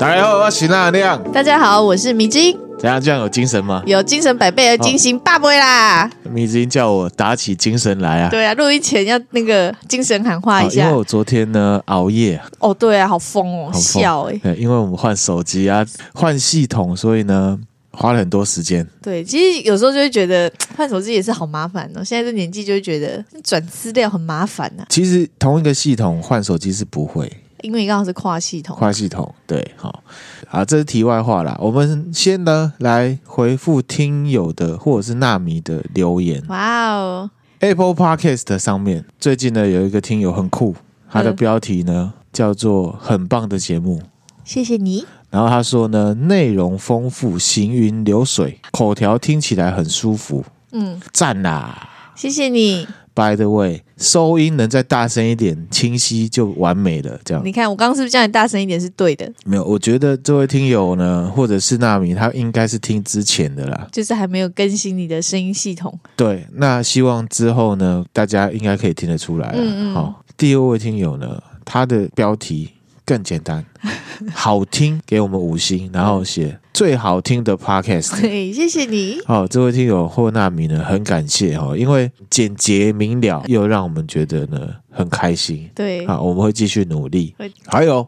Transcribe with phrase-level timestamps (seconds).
[0.00, 1.22] 大家好，我是纳亮。
[1.30, 2.56] 大家好，我是米之音。
[2.78, 2.98] 怎样？
[2.98, 3.82] 这样有精神吗？
[3.84, 6.10] 有精神百倍而惊醒八倍啦！
[6.32, 8.30] 米之音叫我打起精神来啊！
[8.30, 10.84] 对啊，录音前要那个精神喊话一下。
[10.84, 12.40] 因为我昨天呢熬夜。
[12.60, 14.40] 哦，对啊，好疯哦，好笑哎。
[14.42, 15.84] 对，因为我们换手机啊，
[16.14, 17.58] 换系统，所以呢
[17.92, 18.88] 花了很多时间。
[19.02, 22.02] 对，其实有时候就会觉得 换手机也是好麻烦哦。
[22.02, 24.86] 现在这年纪就会觉得转资料很麻烦啊。
[24.88, 27.30] 其实同一个系统换手机是不会。
[27.62, 30.02] 因为你刚好是跨系统，跨系统对，好，
[30.50, 31.56] 啊，这是题外话啦。
[31.60, 36.42] 我们先呢来回复听友的或者是纳米的留言。
[36.48, 40.74] 哇哦，Apple Podcast 上面最近呢有一个听友很酷，
[41.10, 44.02] 他的标题呢、嗯、叫做“很棒的节目”，
[44.44, 45.04] 谢谢你。
[45.30, 50.44] 然后他说呢，内容丰富，行云流水，口条听起来很舒服。
[50.72, 52.86] 嗯，赞啦，谢谢你。
[53.20, 57.20] By the way，收音能再大声一点，清晰就完美了。
[57.22, 59.30] 这样，你看我刚刚是不是叫你大声一点是对的？
[59.44, 65.92] 没有，我觉得这位听友呢，或者是纳米，他应该是听之前的啦，就是还没有更新你的声音系统。
[66.16, 69.52] 对，那希望之后呢，大家应该可以听得出来。
[69.54, 69.94] 嗯嗯。
[69.94, 72.70] 好，第二位听友呢，他的标题
[73.10, 73.64] 更简单，
[74.32, 76.56] 好听，给我们五星，然后写。
[76.72, 79.20] 最好听的 podcast，对，谢谢你。
[79.26, 85.68] 好，这位听友霍纳米呢，很感谢哦，因为简洁明了，又让我们觉得呢很开心。
[85.74, 87.34] 对，啊，我们会继续努力。
[87.66, 88.06] 还有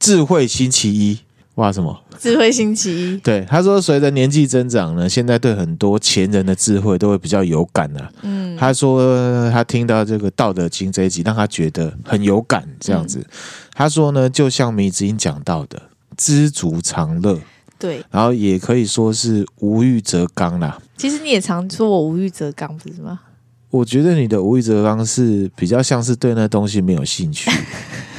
[0.00, 1.20] 智慧星期一，
[1.60, 1.94] 哇，什么？
[2.18, 3.16] 智慧星期一？
[3.18, 8.10] 对，他说随着年纪增长呢，现在对很多前人的智慧都会比较有感了。
[8.22, 12.66] 嗯，他说他听到这个《道德经》这一集，让他觉得很有感。
[12.80, 13.26] 这样子，嗯、
[13.74, 15.82] 他说呢，就像米子英讲到的，
[16.16, 17.38] 知足常乐。
[17.78, 20.78] 对，然后也可以说是无欲则刚啦。
[20.96, 23.20] 其实你也常说我无欲则刚，不是吗？
[23.70, 27.50] 我觉得你的无欲则刚是比较像是对那东西没有兴趣，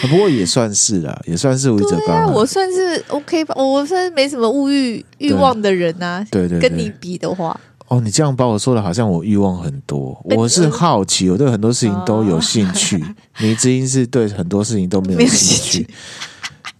[0.00, 2.16] 不过也算是啦，也算是无欲则刚。
[2.16, 6.24] 啊，我算是 OK 吧，我算是没什么物欲欲望的人啊。
[6.30, 13.04] 对对，对，跟你比的话，哦，你这样把我说的好像我欲望很多，我是好奇，我对很多事情都有兴趣。
[13.40, 15.88] 你知音是对很多事情都没有兴趣。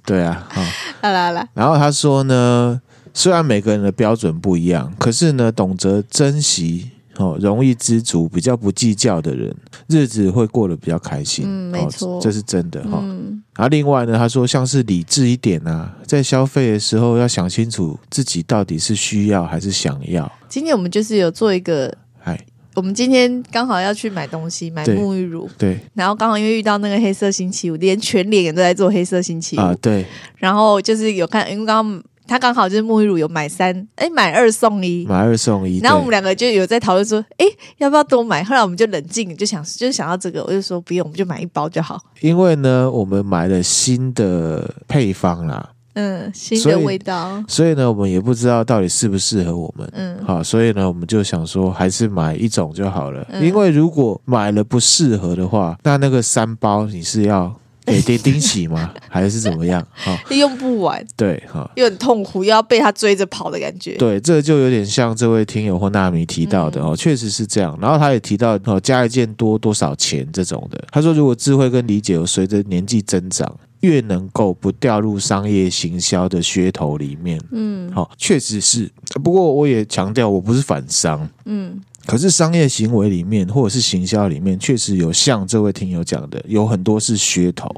[0.05, 0.63] 对啊，好，
[1.01, 1.49] 好啦好啦。
[1.55, 2.81] 然后他说呢，
[3.13, 9.55] 虽然每个人的标准不一样，可是呢，懂得珍惜哦，容易知足，比较不计较的人，
[9.89, 11.45] 日子会过得比较开心。
[11.47, 13.01] 嗯，没错，这是真的哈。
[13.03, 13.43] 嗯。
[13.55, 20.31] 然后另外呢，他说像是理智一点啊，在消费的时候要想清楚自己到底是需要还是想要。
[20.49, 22.39] 今天我们就是有做一个，哎。
[22.75, 25.47] 我们今天刚好要去买东西，买沐浴乳。
[25.59, 29.77] 对，然后刚好因为遇到那个黑色星期五，连全脸都在做黑色星期五啊。
[29.83, 30.07] 对，
[30.37, 35.81] 然后就是有看，因为刚刚他刚好就是沐浴乳有买三，哎，买二送一，买二送一。
[35.81, 37.45] 然后我们两个就有在讨论说，哎，
[37.77, 38.43] 要不要多买？
[38.43, 42.01] 后来我们就冷静，就想就是想到这个，我就说不用，我们就买一包就好。
[42.23, 45.69] 因为呢，我们买了新的配方啦。
[45.95, 49.87] 嗯，新的味道所，所以呢，我们也不知道到底适不适合我们。
[49.93, 53.23] 嗯，好，所以呢，我们就想说，还是买一种就好了。
[53.29, 57.55] 嗯、因为如果买了不适合的话，那那个三包你是要
[57.85, 58.93] 给叮叮洗吗？
[59.09, 59.87] 还是怎么样？
[59.93, 61.05] 哈， 用不完。
[61.17, 63.97] 对，哈，又很痛苦，又要被他追着跑的感觉。
[63.97, 67.79] 对，这就有点像这位听友或纳米提到的哦，确实是这样。
[67.81, 70.83] 然后他也提到哦，加一件多多少钱这种的。
[70.91, 73.59] 他说，如果智慧跟理解有随着年纪增长。
[73.83, 78.89] 越能够不掉入商业行销的噱头里面，嗯，好，确实是。
[79.25, 81.81] 不过我也强调，我不是反商，嗯。
[82.07, 87.69] 可是商业行为里面，或者是行销里面，确实有像这位听友讲的，有很多是噱头，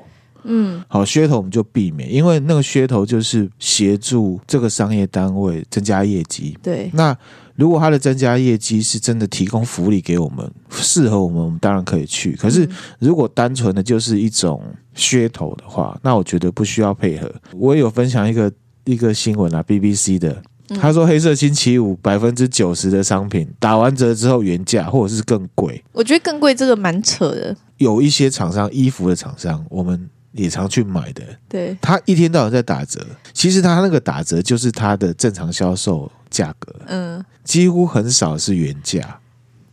[0.45, 0.83] 嗯。
[0.89, 6.57] 好，噱头我们就避免，因为那个噱头就是协助这个商业单位增加业绩。
[6.63, 7.17] 对，那。
[7.57, 12.33] 如果他的增加业绩是真的提供福利给我们，适合我们，我们当然可以去。
[12.33, 12.69] 可是
[12.99, 14.61] 如果单纯的就是一种
[14.97, 17.33] 噱头的话，那我觉得不需要配合。
[17.57, 18.53] 我也有分享一个
[18.83, 20.43] 一个新闻啊，BBC 的，
[20.81, 25.83] 他说黑色星期五百分之九十的商品打完折之后原价或者是更贵。
[25.93, 27.57] 我觉得更贵这个蛮扯的。
[27.79, 33.01] 有一些厂商，衣服的厂商，我们也常去买的，对，他一天到晚在打折，
[33.33, 36.11] 其实他那个打折就是他的正常销售。
[36.31, 39.21] 价格，嗯，几乎很少是原价，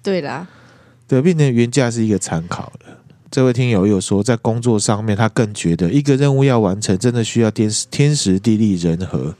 [0.03, 0.47] 对啦，
[1.07, 2.97] 对，变成原价是一个参考了。
[3.31, 9.33] 这位听友又说，在工作上面，他更觉得一个任务要完成，真的需要天天时地利人和，嗯，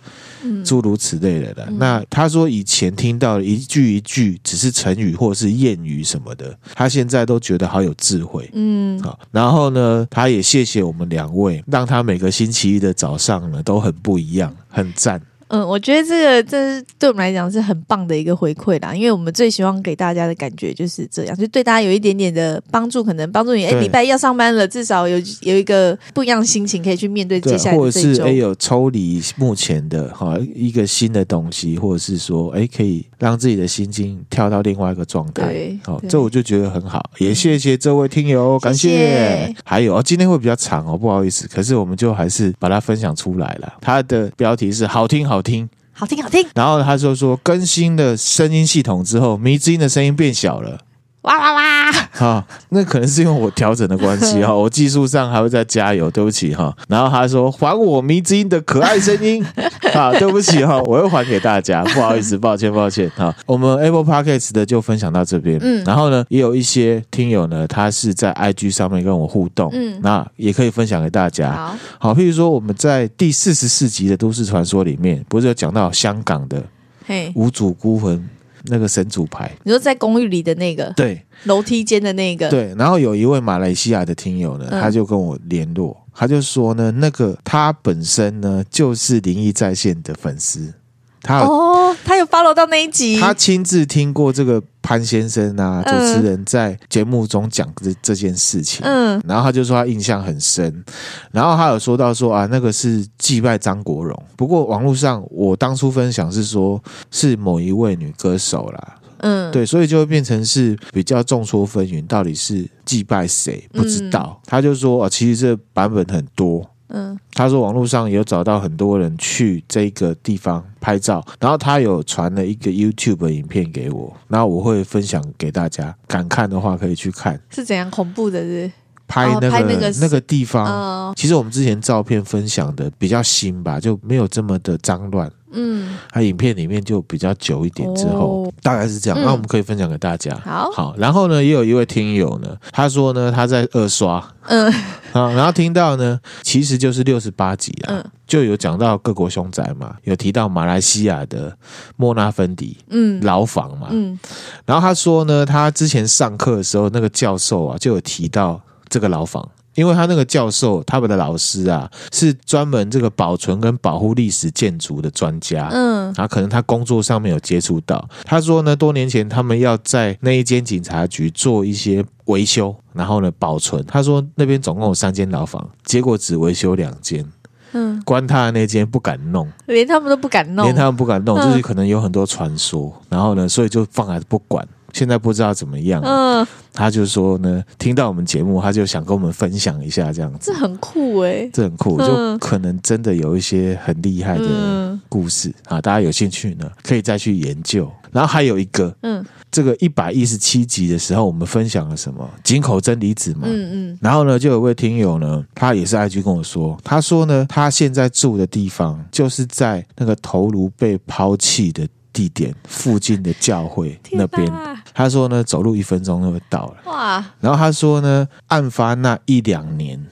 [0.66, 1.66] 诸如此类的。
[1.68, 9.20] 嗯、那他说以前听到一句一句只是成语或是谚语什么的，他现在都觉得好有智慧，嗯，好。
[9.32, 15.22] 然后呢，他也谢谢我们两位，让他每个星期一的早上呢都很不一样，很赞。
[15.52, 38.90] 嗯，我觉得这个这是对我们来讲是很棒的一个回馈啦，因为我们最希望给大家的感觉就是这样，就对大家有一点点的帮助，可能帮助你哎，礼拜一要上班了，至少有有一个不一样的心情可以去面对接下来或者是哎有抽离目前的哈一个新的东西，或者是说哎可以让自己的心境跳到另外一个状态，好，这我就觉得很好，也谢谢这位听友，感谢。
[38.90, 38.98] 谢。
[38.98, 39.56] 谢。
[39.66, 43.74] 还有哦今天会比较长哦，不好意思，可是我们就还是把它分享出来了。
[43.82, 45.70] 它的标题是好听好听。
[45.94, 50.80] 好听好听，然后他就说更新了声音系统之后，迷之音的声音变小了。
[51.22, 51.92] 哇哇哇！
[52.12, 56.76] 哈，那可能是因为我调整的关系哈， 我技术上还会再加油，对不起哈。
[56.88, 59.46] 然后他说还我迷之音的可爱声音
[59.94, 63.34] 啊， 对不起哈，我会还给大家，不好意思，抱歉抱歉哈。
[63.46, 71.52] 我们 Apple Podcast 的就分享到这边，嗯，然后呢，也有一些听友呢，他是在 IG 上面跟我互动，嗯，那也可以分享给大家。
[71.52, 76.64] 好，好，譬如说我们在第四十四集的都市传说里面，不是有讲到香港的
[77.06, 78.28] 嘿无主孤魂。
[78.66, 82.74] 那个神主牌，你说在公寓里的那个，对，楼梯间的那个，对。
[82.78, 90.74] 然后有一位马来西亚的听友呢，他就跟我联络，他就说呢，那个他本身呢就是灵异在线的粉丝。
[91.22, 100.84] 他哦，他有 follow 到那一集，他亲自听过这个潘先生啊，主持人在节目中讲这这件事情，嗯，然后他就说他印象很深，
[101.32, 106.82] 然后他有说到说啊，那个是祭拜张国荣，不过网络上我当初分享是说
[107.12, 116.68] 是某一位女歌手啦，嗯，对，所以就会变成是比较众说纷纭，到底是祭拜谁不知道，他就说啊，其实这版本很多。
[116.94, 127.40] 嗯，他说网络上有找到很多人去这个地方拍照，然后他有传了一个 YouTube 的影片给我，然后我会分享给大家，敢看的话可以去看。
[127.50, 128.72] 是怎样恐怖的是？
[129.12, 131.14] 是拍那个、那个那个地方、哦。
[131.16, 135.32] 其实我们之前照片分享的比较新吧，就没有这么的脏乱。
[135.54, 139.20] 嗯，它影片里面就比较久一点之后，哦、大概是这样。
[139.22, 140.34] 那、嗯、我们可以分享给大家。
[140.46, 140.96] 好，好。
[140.98, 144.26] 然后呢，也有一位听友呢，他说呢，他在二刷。
[144.44, 144.74] 嗯。
[145.12, 151.54] 啊，然后听到呢，其实就是六十八集啊，嗯，就有讲到各国凶宅嘛，有提到马来西亚的
[151.98, 154.18] 莫纳芬迪，嗯，牢房嘛，嗯，
[154.66, 158.62] 然后他说呢，他之前上课的时候，那个教授啊，就有提到
[158.92, 172.06] 这个牢房，因为他那个教授，他们的老师啊，是专门这个保存跟保护历史建筑的专家，嗯，啊可能他工作上面有接触到，他说呢，多年前他们要在那一间警察局做一些。
[172.26, 173.84] 维修，然后呢，保存。
[173.86, 177.26] 他说那边总共有三间牢房，结果只维修两间。
[177.74, 182.94] 嗯，关他的那间不敢弄，连他们都不敢弄，连他们不敢弄，就是可能有很多传说。
[183.10, 184.66] 然后呢，所以就放还不管。
[184.94, 186.02] 现在不知道怎么样。
[186.04, 190.52] 嗯，他就说呢，听到我们节目，他就想跟我们分享一下这样子。
[190.52, 197.92] 这很酷哎、欸，这很酷，就可能真的有一些很厉害的故事啊，大家有兴趣呢，可以再去研究。
[198.12, 199.26] 然后还有一个，嗯。
[199.52, 202.26] 这个一百一十七集的时候，我们分享了什么？
[202.42, 203.42] 井口真理子嘛。
[203.44, 204.00] 嗯嗯。
[204.02, 214.52] 然后呢，就有位听友呢，他也是 IG 跟我说，他说呢，他现在住的地方就是在那个头颅被抛弃的地点附近的教会那边。
[214.94, 216.76] 他说呢，走路一分钟就会到了。
[216.86, 217.24] 哇。
[217.40, 220.04] 然后他说呢，案发那一两年，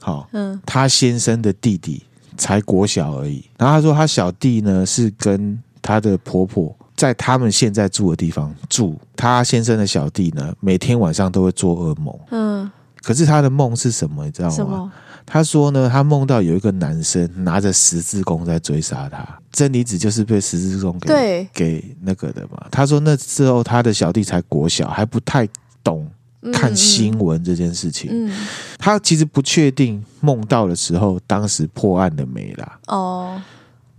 [0.00, 2.04] 好，嗯，他先生的弟弟
[2.36, 3.44] 才国小而已。
[3.58, 6.74] 然后他说，他小弟呢是跟他的婆婆。
[6.96, 12.16] 在他们现在住的地方住，他先生的小弟呢，每天晚上都会做噩梦。
[12.30, 12.70] 嗯，
[13.02, 14.24] 可是他的梦是什么？
[14.24, 14.92] 你知道吗？
[15.26, 19.26] 他说呢，他梦到有一个男生拿着十字弓在追杀他。
[19.52, 22.66] 真理子就是被十字弓给给那个的嘛。
[22.70, 25.48] 他说那之后他的小弟才国小，还不太
[25.82, 26.10] 懂
[26.52, 28.10] 看新闻这件事情。
[28.12, 28.46] 嗯，嗯，
[28.78, 32.78] 他其实不确定梦到的时候，当时破案了没啦。
[32.86, 33.42] 哦，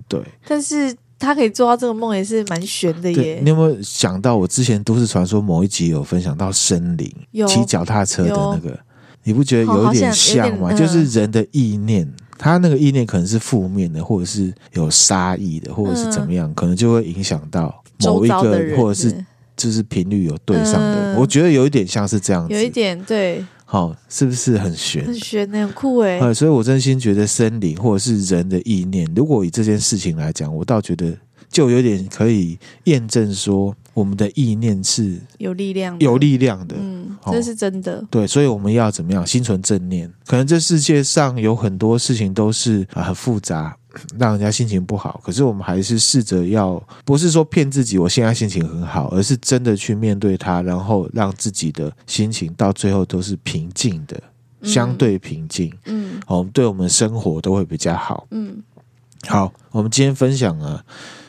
[0.07, 0.95] 对，但是。
[1.17, 3.39] 他可以做到这个梦也是蛮悬的耶。
[3.41, 7.09] 你有没有想到我之前都市传说某一集有分享到森林
[7.47, 8.77] 骑脚踏车的那个？
[9.25, 10.71] 你不觉得有一点像吗？
[10.71, 19.13] 就是人的意念，他那个意念可能是负面的，或者是有杀意的，或者是怎么样，可能就会影响到某一个，或者是
[19.57, 21.15] 就是频率有对上的。
[21.19, 23.43] 我觉得有一点像是这样子，有一点对。
[23.67, 25.03] 好，是不是很玄？
[25.03, 26.33] 很玄，很酷诶。
[26.35, 31.17] 所以我真心觉得森林或者是人的意念，如果以这件事情来讲，我倒觉得
[31.49, 36.75] 就有点可以验证说，我们的意念是有力量，有力量的。
[36.79, 38.03] 嗯，这是真的。
[38.09, 39.25] 对，所以我们要怎么样？
[39.25, 40.11] 心存正念。
[40.25, 43.77] 可能这世界上有很多事情都是啊，很复杂。
[44.19, 54.21] 让人家心情不好，可是我们还是试着要，不是说骗自己，我现在心情很好，而是真的去面对它，然后让自己的心情到最后都是平静的，
[54.63, 55.73] 相对平静。
[55.85, 58.27] 嗯，哦，对我们生活都会比较好。
[58.31, 58.61] 嗯，
[59.27, 60.83] 好，我们今天分享啊，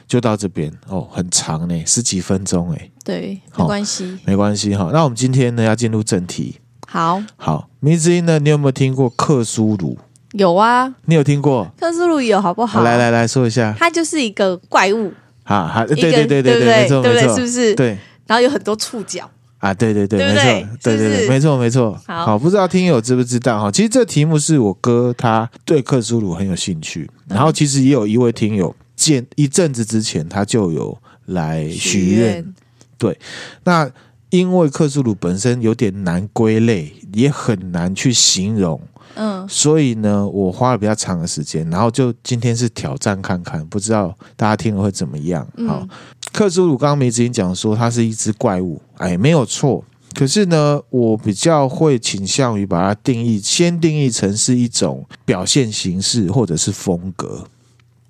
[0.06, 2.90] 就到这边哦，很长呢，十几分钟哎。
[3.04, 4.90] 对，没关系，没关系哈。
[4.92, 6.56] 那我们今天呢，要进入正题。
[6.86, 9.98] 好，好，迷之音呢，你有没有听过克苏鲁？
[10.32, 11.70] 有啊，你有听过？
[11.78, 12.80] 克苏鲁有，好不好？
[12.80, 15.12] 好，来来来说一下，它就是一个怪物。
[15.44, 17.74] 啊，好，对对对对对，没错没错，是不是？
[17.74, 17.96] 对。
[18.26, 19.28] 然后有很多触角。
[19.58, 20.42] 啊，对对对，没错，
[20.82, 21.98] 对对对，没错没错。
[22.06, 23.70] 好，不知道听友知不知道哈？
[23.70, 32.54] 其实这题目是我哥他对克苏鲁很有兴趣，然后其实也有一位听友，见一阵子之前他就有来许愿。
[32.98, 33.16] 对，
[33.64, 33.88] 那
[34.30, 38.80] 因为克苏鲁本身有点难归类，也很难去形容。
[39.14, 45.46] 嗯，所以呢，我花了比较长的时间，然后就今天是挑战看看，不知道大家听了会怎么样？
[45.66, 45.88] 好，嗯、
[46.32, 49.84] 克苏鲁刚刚梅子英讲说它是一只怪物，哎，没有错。
[50.14, 57.46] 可是呢，我比较会倾向于把它定义，先定义成是一种表现形式或者是风格。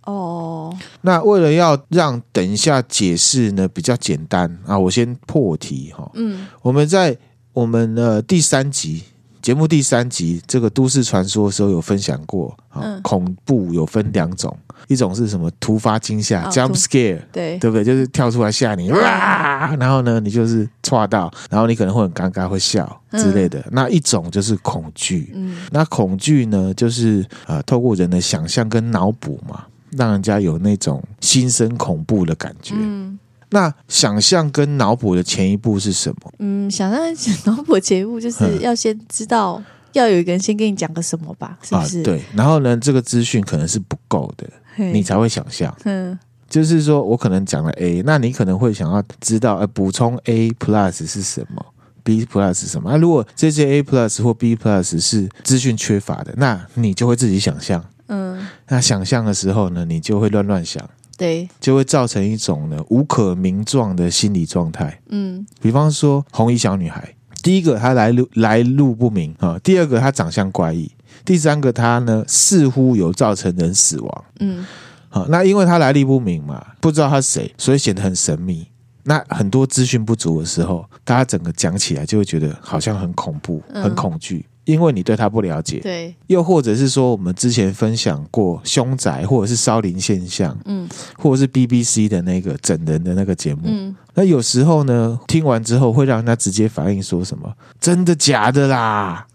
[0.07, 6.11] 哦，那为了要让等一下解释呢比较简单啊，我先破题哈。
[6.15, 7.17] 嗯，我们在
[7.53, 9.05] 我们的第三集。
[9.43, 14.59] 节目第三集这个都市传说的时候有分享过啊，嗯、恐怖有分两种，
[14.89, 17.85] 一种是什么突发惊吓、哦、（jump scare），对对不对？
[17.85, 19.77] 就是跳出来吓你，哇！
[19.79, 23.61] 然后呢，你就是错到，然后你可能会很尴尬，会笑之类的。
[23.61, 33.19] 嗯、那一种就是恐惧，嗯，那恐惧呢，就是呃，透过人的想象跟脑补嘛，让人家有那种心生恐怖的感觉，嗯。
[33.51, 36.33] 那想象跟脑补的前一步是什么？
[36.41, 37.01] 嗯，想象
[37.45, 42.01] 脑补前一步就是要先知道，嗯、要有一个人先跟你讲个什么吧，是不是？
[42.01, 44.49] 啊、对，然后呢，这个资讯可能是不够的，
[44.93, 45.75] 你才会想象。
[45.85, 46.19] 嗯，
[46.51, 51.65] 就是说我可能讲了 A，那你可能会想要知道，呃，补充 A plus 是什么
[52.03, 52.91] ，B plus 是什么？
[52.91, 57.83] 那如果这些 A plus 或 B plus 是资讯缺乏的，那你就会自己想象。
[58.09, 60.83] 嗯，那想象的时候呢，你就会乱乱想。
[61.19, 65.01] 对，就会造成一种呢无可名状的心理状态。
[65.09, 70.93] 嗯，比方说红衣小女孩，第一个她来路来路不明啊，第二个她长相怪异，
[71.25, 74.25] 第三个她呢似乎有造成人死亡。
[74.41, 74.67] 嗯，
[75.09, 78.69] 好，那因为她来历不明嘛，不知道她是谁，所以显得很神秘。
[79.05, 84.45] 那很多资讯不足的时候，大家整个讲起来就会觉得好像很恐怖、很恐惧。
[84.67, 99.27] 因为你对他不了解，对，又或者是说，我们之前分享过凶宅，或者是烧灵现象，嗯，或者是 BBC 的那个整人的那个节目，嗯，那有时候呢，听完之后会让人家直接反应说什么“真的假的啦”，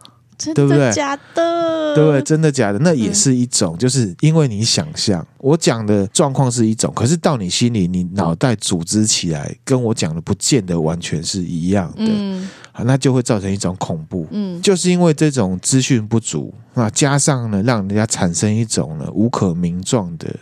[0.54, 2.22] 真的假的，对不对？
[2.22, 12.06] 真的假的，那也是一种，就是因为你想象，我讲的状况是一种，可是到你心里，你脑袋组织起来，跟我讲的不见得完全是一样的。
[12.08, 20.34] 嗯好，那就会造成一种恐怖，嗯，就是因为这种资讯不足那，加上呢，让人家产生一种呢无可名状的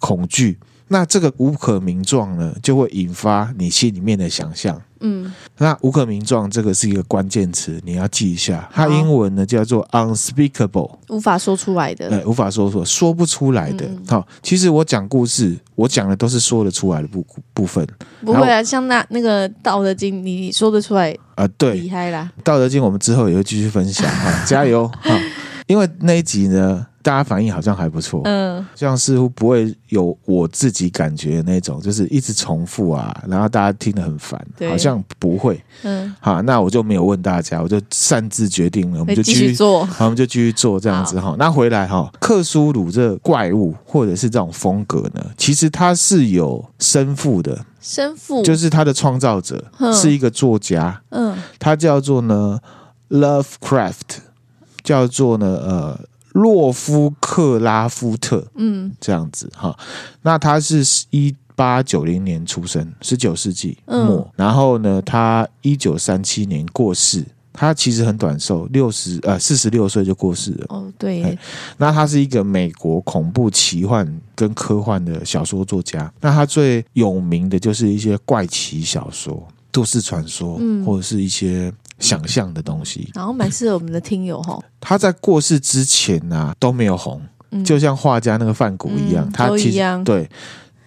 [0.00, 0.58] 恐惧。
[0.88, 4.80] 那这个无可名状呢，就会引发你心里面的想象。
[5.00, 8.68] 嗯，那无可名状这个是一个关键词，你要记一下。
[8.72, 13.88] 它英文呢叫做 unspeakable，无法说出来的，对，无法说出，说不出来的。
[14.08, 17.86] 好、嗯，其实我讲故事，我讲的都是说得出来的部部分。
[18.24, 21.48] 不会啊，像那那个《道德经》，你说得出来啊、呃？
[21.56, 22.30] 对，厉害啦！
[22.42, 25.20] 《道德经》我们之后也会继续分享哈，加油哈！
[25.66, 26.86] 因为那一集呢。
[27.06, 34.68] 大家反应好像还不错，嗯，这样似乎不会有我自己感觉的那种，就是一直重复啊，然后大家听得很烦，对。
[34.68, 41.28] 好像不会，嗯，好，那我就没有问大家，我就擅自决定了，我们就继续，续做， 好，我们就继续做这样子哈。
[41.30, 41.36] 好。
[41.36, 48.42] 那回来哈，克苏鲁这怪物或者是这种风格呢，其实它是有生父的，生父。
[48.42, 52.58] 就是他的创造者是一个作家，嗯，他叫做呢
[53.10, 53.92] Lovecraft，
[54.82, 56.00] 叫做呢呃。
[56.36, 59.74] 洛夫克拉夫特，嗯，这样子哈，
[60.20, 67.24] 那他是一八九零年出生，十九世纪末，嗯、然后呢，他一九三七年过世，
[67.54, 70.66] 他其实很短寿，六十呃四十六岁就过世了。
[70.68, 71.38] 哦，对，
[71.78, 81.72] 那他是一个美国恐怖奇幻跟科幻的小说作家，那他最有名的就是一些怪奇小说、都市传说，嗯，或者是一些。
[81.98, 84.62] 想象的东西，然后蛮适合我们的听友哈。
[84.80, 90.30] 他在过世之前呢、啊、都没有红，嗯、就像画家那个梵谷一样，嗯、他其实对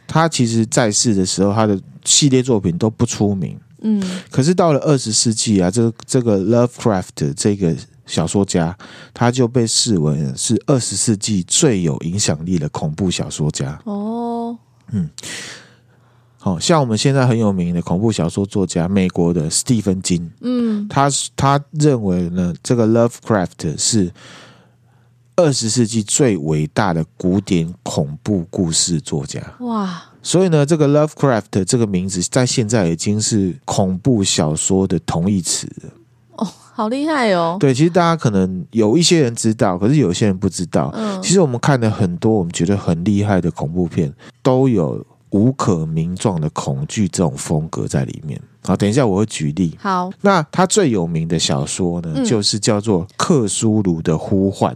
[0.08, 3.60] 他其实在世的时候，他的系列作品都不出名。
[3.82, 7.76] 嗯，可是到了二十世纪啊，这这个 Lovecraft 这个
[8.06, 8.78] 小说家，
[9.14, 13.80] 他就被视为是二十世纪最有影响力的恐怖小说家。
[13.86, 14.58] 哦，
[14.92, 15.10] 嗯。
[16.42, 24.10] 好像我们现在很有名的恐怖小说作家，美国的史蒂芬金，嗯，他他认为呢，这个 Lovecraft 是
[25.36, 29.42] 二十世纪最伟大的古典恐怖故事作家。
[29.60, 30.02] 哇！
[30.22, 35.90] 所以呢，这个 Lovecraft 这个名字在现在已经是恐怖小说的同义词了。
[36.38, 37.58] 哦，好厉害哦！
[37.60, 40.90] 对，其实大家可能有一些人知道，可是有些人不知道。
[40.96, 48.42] 嗯，其实我们看了很多我们觉得很厉害的恐怖片，都有无可名状的恐惧这种风格在里面。
[48.64, 49.78] 好，等一下我会举例。
[49.80, 54.76] 好，那他最有名的小说呢，嗯、就是叫做《克苏鲁的呼唤》。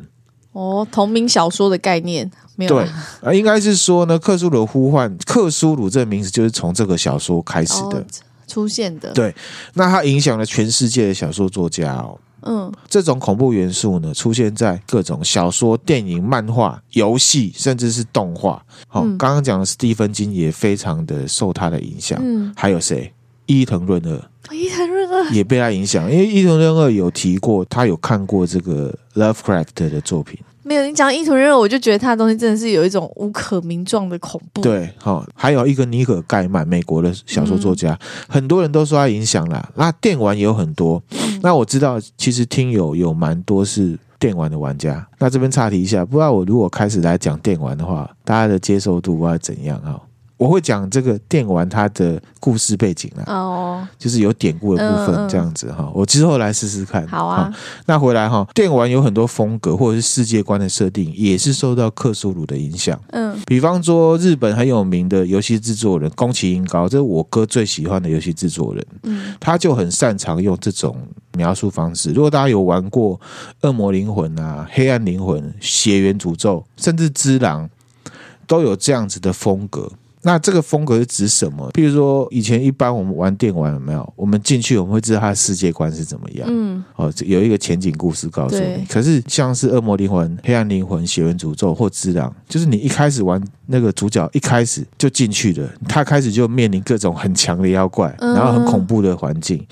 [0.53, 2.75] 哦，同名小说的概念没有？
[2.75, 2.83] 对
[3.21, 8.05] 啊，应该是说呢，克苏鲁的呼唤，克苏鲁这个名字就是从这个小说开始的、哦、
[8.47, 9.11] 出现的。
[9.13, 9.33] 对，
[9.73, 12.17] 那它影响了全世界的小说作家哦。
[12.45, 18.63] 嗯，这种恐怖元素呢，出现在各种小说、电影、漫画、游戏，甚至是动画。
[18.87, 22.19] 好、哦，嗯、刚刚讲的斯蒂芬金也非常的受他的影响。
[22.21, 23.13] 嗯，还有谁？
[23.45, 24.29] 伊藤润二。
[24.51, 30.37] 伊藤润二也被他影响，因为伊藤润二有提过，他有看过这个 Lovecraft 的作品。
[30.63, 34.61] 没有，你讲伊藤润二，我就觉得他的东西真的是有一种无可名状的恐怖。
[34.61, 39.69] 对，好、哦，还有一个尼可盖曼，美国的小说作家，嗯、很多人都受他影响了。
[39.75, 45.05] 那电玩也有很多，嗯、那我知道，其实听友有蛮多是电玩的玩家。
[45.19, 49.99] 那这边岔题一下，不知道我如果开始来讲电玩的话，大家的接受度会怎样啊？
[50.37, 55.89] 我会讲这个电玩它的故事背景啊，哦，就是有典故的部分这样子哈。
[55.93, 57.07] 我之后来试试看。
[57.07, 57.53] 好啊，
[57.85, 62.99] 那回来哈，电玩有很多风格或者是世界观的设定，也是受到克苏鲁的影响。
[63.11, 68.85] 嗯，比方说日本很有名的游戏制作人宫崎英高，这是我哥最喜欢的游戏制作人。
[69.03, 70.97] 嗯，他就很擅长用这种
[71.37, 72.11] 描述方式。
[72.11, 73.17] 如果大家有玩过
[73.61, 77.69] 《恶魔灵魂》啊，《黑暗灵魂》、《血缘诅咒》，甚至《只狼》，
[78.45, 79.89] 都有这样子的风格。
[80.25, 81.69] 那这个风格是指什么？
[81.73, 84.13] 比如说，以前一般我们玩电玩有没有？
[84.15, 86.47] 我们进去我们会知道它的世界观是怎么样。
[86.49, 88.85] 嗯，哦，有一个前景故事告诉你。
[88.89, 99.65] 可是像是《恶魔灵魂》《黑暗灵魂》《血缘诅咒》或《之狼》，就是你一开始玩那个主角一开始就进去了，他开始就面临各种很强的妖怪，嗯、然后很恐怖的环境。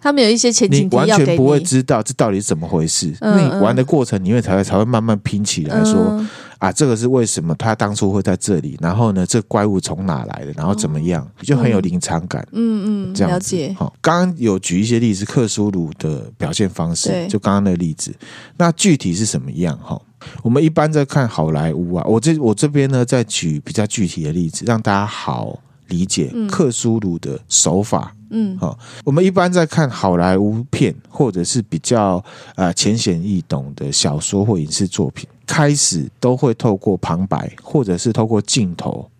[0.00, 3.14] 他们有一些前景，你完全不会知道这到底是怎么回事。
[3.20, 6.06] 嗯、你玩的过程，里面才会才会慢慢拼起来说。
[6.10, 6.28] 嗯
[6.64, 8.74] 啊，这个是为什么他当初会在这里？
[8.80, 10.52] 然后呢，这怪物从哪来的？
[10.52, 11.28] 然后怎么样？
[11.42, 12.46] 就很有临场感。
[12.52, 13.74] 嗯嗯，这样了解。
[13.78, 18.14] 好，刚刚有举一些例子，克苏鲁的表现方式，对就刚刚那个例子。
[18.56, 19.78] 那具体是什么样？
[19.78, 20.00] 哈，
[20.42, 28.16] 我们一般在看好莱坞啊，我这我这边呢，再举比较具体的例子，让大家好理解克苏鲁的手法。
[28.30, 32.24] 嗯，好，我们一般在看好莱坞片，或者是比较
[32.56, 35.28] 呃浅显易懂的小说或影视作品。
[35.46, 39.10] 开始都会透过旁白，或者是透过镜头，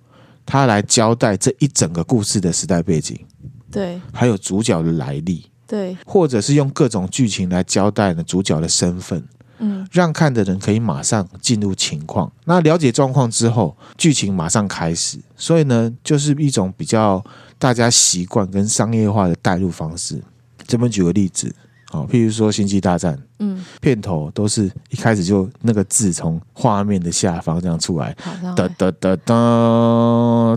[0.46, 3.18] 他来交代这一整个故事的时代背景，
[3.70, 9.22] 对，还有主角的来历，对，或者是用各种剧情来交代呢主角的身份，
[9.58, 12.30] 嗯，让看的人可以马上进入情况。
[12.44, 17.24] 那了解状况之后，剧情马上开始，所以呢，就是一种比较
[17.58, 20.22] 大家习惯跟商业化的带入方式。
[20.66, 21.54] 这边举个例子。
[21.92, 28.16] 哦，譬如说《星际大战》，嗯，片头都是一开始就那个字从画面的下方这样出来，
[28.56, 29.16] 哒哒哒哒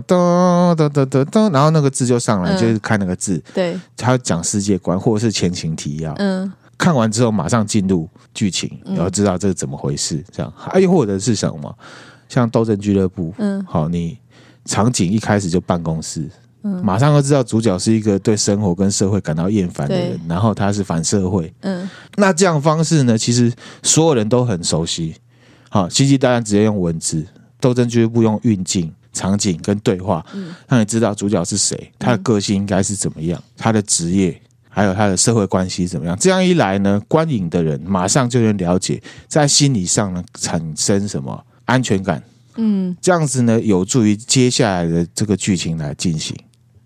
[0.06, 11.78] 哒哒哒哒哒，然后那个字就上来，就是看那个字，对，他讲世界观或者是前情提要，嗯，看完之后马上进入剧情，然后知道这是怎么回事，这样，还有或者是什么，
[12.28, 14.18] 像《斗争俱乐部》，嗯，好，你
[14.64, 16.28] 场景一开始就办公室。
[16.62, 21.52] 嗯，马上就知道主角是一个对生活跟社会感到厌烦的人，然后他是反社会。
[21.60, 25.14] 嗯，那这样方式呢，其实所有人都很熟悉。
[25.70, 27.24] 好，星际大战直接用文字，
[27.60, 36.16] 斗争俱乐部用运镜、场景跟对话，嗯，让你知道主角是谁，他的个性应该是怎么样，他的职业还有他的社会关系怎么样。
[36.18, 42.22] 这样一来呢，观影的人马上就能了解，在心理上呢产生什么安全感。
[42.56, 46.36] 嗯，这样子呢，有助于接下来的这个剧情来进行。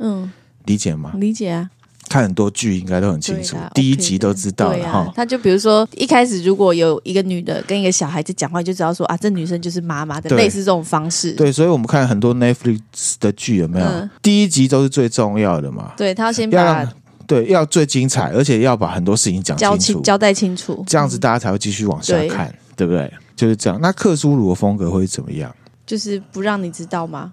[0.02, 0.30] 嗯，
[0.66, 1.12] 理解吗？
[1.14, 1.70] 理解啊，
[2.08, 4.98] 看很多剧应该都很清楚，第一集都知道了哈。
[4.98, 11.32] 啊、他就比如说一开始如果有一个女的跟一个小孩子讲话，就知道说啊，这女生就是妈妈的，类似这种方式。
[11.32, 13.86] 对，所以我们看很多 Netflix 的剧有没有？
[13.86, 15.92] 嗯、第一集都是最重要的嘛。
[15.96, 16.92] 对，他要先把要
[17.26, 23.12] 对要最精彩，而且要把很多事情讲清楚、交代清楚，这样子大家才会继续往下看，嗯、对，对不对？
[23.36, 23.80] 就是这样。
[23.80, 25.54] 那克苏鲁的风格会怎么样？
[25.86, 27.32] 就是不让你知道吗？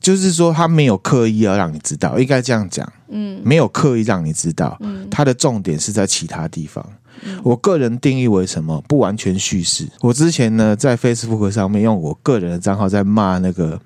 [0.00, 6.84] 就是说，他没有刻意要让你知道，应该这样讲，嗯，没有刻意让你知道，嗯，他的重点是在其他地方。
[7.22, 8.82] 嗯，我个人定义为什么？
[8.88, 9.86] 不完全叙事。
[10.00, 13.78] 我之前呢，在 Facebook 上面用我个人的账号在骂那个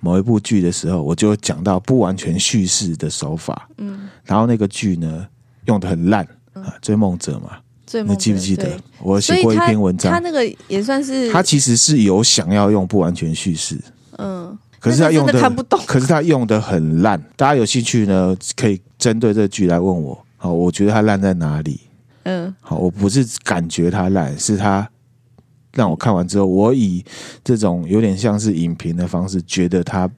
[0.00, 5.24] 某一部剧的时候，我就讲到不完全叙事的手法，嗯，然后那个剧呢
[5.66, 7.58] 用的很烂啊，《追梦者》嘛。
[7.86, 8.76] 醉梦者你记不记得？
[8.98, 13.78] 我写过一篇文章，他那个也算是他其实是有想要用不完全叙事，
[14.16, 14.58] 嗯，
[14.90, 15.32] 可是他用的
[15.86, 17.18] 可是他用的很烂。
[17.36, 20.18] 大家有兴趣呢，可以针对这句来问我。
[20.36, 21.80] 好，我觉得他烂在哪里？
[22.24, 24.88] 嗯，好，我不是感觉他烂，是他
[25.72, 27.04] 让我看完之后，我以
[27.42, 30.10] 这种有点像是影评的方式，觉得他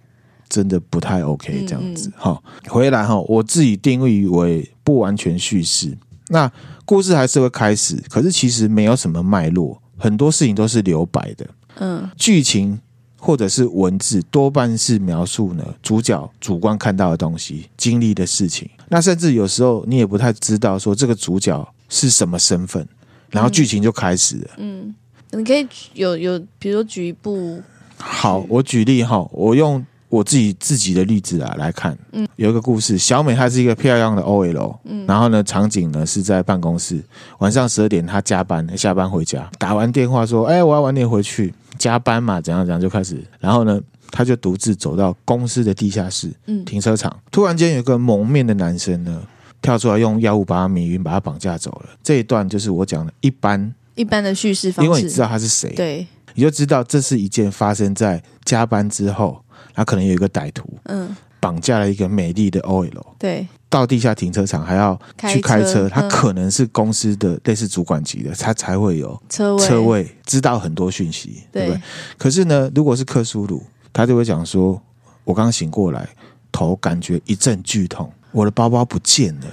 [0.48, 2.10] 真的不太 OK 这样子。
[2.16, 5.96] 好、嗯嗯，回来哈，我自己定义为不完全叙事。
[6.28, 6.50] 那
[6.84, 11.46] 故事还是会开始，可是其实没有什么脉络，很多事情都是留白的。
[11.78, 12.80] 嗯，剧情
[13.26, 18.70] 或者是文字多半是描述呢主角主观看到的东西、经历的事情。
[18.88, 22.86] 那甚至有时候你也不太知道说这个主角是什么身份，
[23.30, 24.50] 然后剧情就开始了。
[24.58, 24.94] 嗯，
[25.32, 27.60] 嗯，你可以有有，比如说举一部。
[27.98, 29.84] 好，我举例哈，我用。
[30.08, 37.02] 我自己自己的例子啊来看，嗯，有一个故事，小美她是一个漂亮的 OL，嗯，然后呢，场景呢是在办公室，
[37.38, 41.52] 晚上十二点她加班，下班回家，打完电话说，哎，我要晚点回去
[41.86, 49.22] 加班嘛，怎样怎样就开始，然后呢，他就独自走到公司的地下室，嗯，停车场，突然间有一个蒙面的男生呢
[49.62, 51.90] 跳出来，用药物把他迷晕，把他绑架走了。
[52.02, 59.40] 这一段就是我讲的一般一般的叙事方式，因为你知道他是谁，对，你就知道这是一件发生在加班之后。
[59.74, 64.98] 他可能有一个歹徒，嗯，绑架了一个美丽的 OL，对，到地下停车场还要
[65.28, 71.82] 去开车，他可能是公司的类似主管级的，他才会有车位，车位知道很多讯息，对，对不对？
[72.16, 74.80] 可是呢，如果是克苏鲁，他就会讲说
[75.24, 76.08] ：“我刚醒过来，
[76.52, 79.46] 头感觉一阵剧痛，我的包包不见了，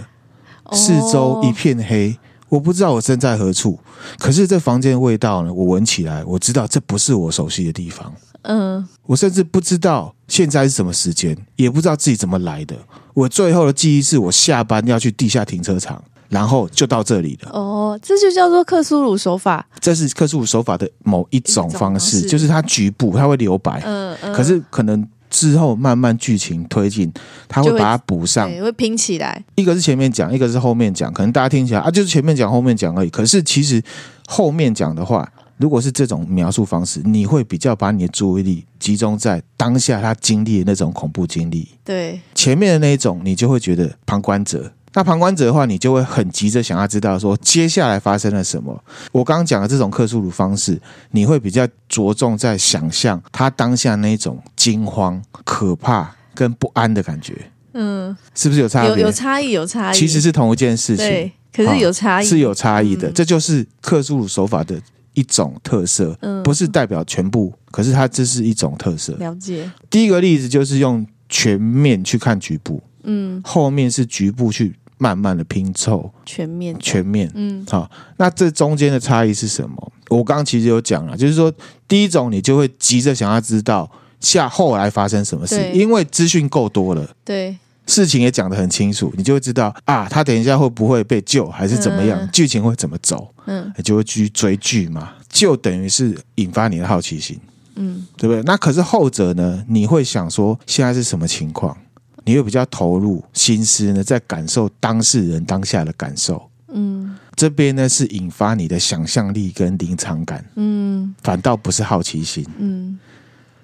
[0.73, 2.17] 四周一片黑，
[2.49, 3.80] 我不知道我身在何处。
[4.19, 12.75] 可是这房间的味道呢，我闻起来，我知道这不是我熟悉的地方。”嗯，我甚至不知道现在是什么时间，也不知道自己怎么来的。
[13.13, 17.51] 我最后的记忆是我下班要去地下停车场，然后就到这里了。
[17.51, 19.65] 哦，这就叫做克苏鲁手法。
[19.79, 27.12] 这是克苏鲁手法的某一种方式，就是它局部它会留白，嗯嗯，可是可能之后慢慢剧情推进，
[27.47, 29.43] 它会把它补上，会拼起来。
[29.56, 33.10] 一个是前面讲，一个是后面讲，可能大家听起来啊，就是前面讲后面讲而已。
[33.10, 33.82] 可是其实
[34.27, 35.32] 后面讲的话。
[35.58, 41.68] 如果是这种描述方式，你会比较把你的注意力集中在当下他经历的那种恐怖经历。
[41.84, 44.72] 对，前面的那一种，你就会觉得旁观者。
[44.96, 48.84] 那旁观者的话，你就会很急着想要知道说接下来发生了什么。
[49.12, 50.80] 我刚刚讲的这种克苏鲁方式，
[51.12, 57.36] 你会比较着重在想象他当下那种惊慌、可怕跟不安的感觉。
[57.74, 58.89] 嗯，是不是有差异？
[58.89, 59.98] 有有差异，有差异。
[59.98, 63.08] 其实是同一件事情，对，可是有差异，是有差异的。
[63.08, 64.80] 嗯，这就是克苏鲁手法的。
[65.13, 69.13] 一种特色，嗯不是代表全部，可是它这是一种特色。
[69.13, 69.69] 了解。
[69.89, 77.89] 第一个例子就是用全面去看局部，嗯，后面是局部去慢慢的拼凑全面，全面，嗯，好。
[78.17, 79.91] 那这中间的差异是什么？
[80.10, 81.52] 我刚刚其实有讲了，就是说
[81.88, 87.58] 第一种你就会急着想要知道下后来发生什么事，因为资讯够多了，对。
[87.86, 97.39] 事情也讲得很清楚，你就会知道啊，他等一下会不会被救，还是怎么样，剧情会怎么走，嗯，你就会去追剧嘛，就等于是引发你的好奇心，
[97.76, 98.41] 嗯，对不对？
[98.43, 101.78] 那可是后者呢，你会想说现在是什么情况，
[102.24, 112.98] 你会比较投入心思呢，在感受当事人当下的感受，嗯，这边呢是引发你的想象力跟临场感，嗯，反倒不是好奇心，嗯。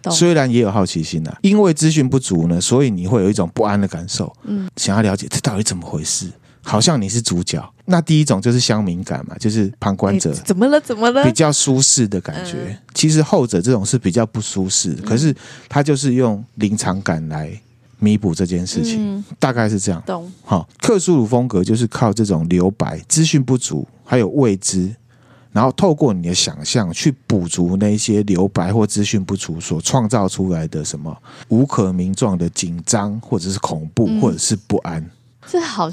[0.10, 6.28] 虽然也有好奇心呐、啊，因为资讯不足呢，所以你会有一种不安的感受，嗯，想要了解这到底怎么回事，
[6.62, 7.74] 好像你是主角。
[7.86, 10.80] 那第一种就是乡民感嘛，就是旁观者，怎么了？
[10.80, 11.24] 怎么了？
[11.24, 12.58] 比较舒适的感觉。
[12.68, 15.36] 嗯、其实后者这种是比较不舒适的，可是
[15.68, 17.52] 他就是用临场感来
[17.98, 20.02] 弥补这件事情，嗯、大概是这样。
[20.06, 20.32] 懂。
[20.46, 24.96] 好，克苏鲁风格就是靠这种留白、资讯不足还有未知。
[25.52, 31.16] 然后透过你的想象去补足那些留白或资讯不足所创造出来的什么
[31.48, 35.02] 无可名状的紧张，或者是恐怖，或者是不安。
[35.02, 35.10] 嗯、
[35.48, 35.92] 这好，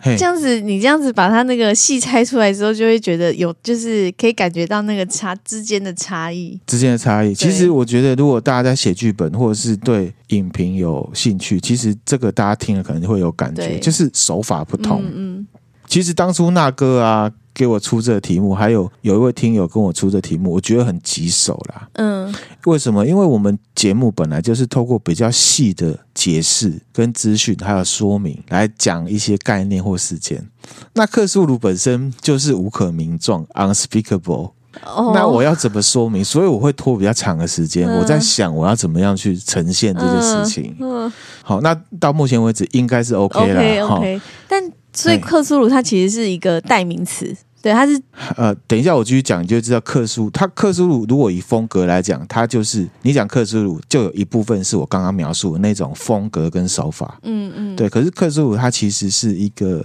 [0.00, 7.34] 这样子你这样子把它那个戏拆出来之后，就会觉得有，就是可以感觉到那个差之间的差异，之间的差异。
[7.34, 15.02] 其实我觉得，如果大家在写剧本或者是对影评有兴趣，其实这个大家听了可能会有感觉，就是手法不同。
[15.02, 15.46] 嗯，嗯，
[15.88, 17.28] 其实当初那哥啊。
[17.58, 21.88] 给我出这个题目，还有有一位听友跟我出这题目，我觉得很棘手啦。
[21.94, 22.32] 嗯，
[22.66, 23.04] 为什么？
[23.04, 30.48] 因为我们节目本来就是透过比较细的解释、跟资讯还有说明来讲一些概念或事件。
[30.92, 34.52] 那克苏鲁本身就是无可名状 （unspeakable）。
[34.84, 36.24] 哦，那我要怎么说明？
[36.24, 37.88] 所以我会拖比较长的时间。
[37.88, 40.76] 嗯，我在想我要怎么样去呈现这件事情。
[40.78, 43.60] 嗯，嗯，好，那到目前为止应该是 OK 了。
[43.84, 44.62] OK，OK，但。
[44.90, 48.00] 所以克苏鲁它其实是一个代名词，对，他是
[48.36, 57.88] 呃，等一下我继续讲，你就知道克苏他克苏鲁如果以风格来讲，他就是你讲克苏鲁就有一部分是我刚刚描述的那种风格跟手法，嗯嗯，对。
[57.88, 59.84] 可是克苏鲁他其实是一个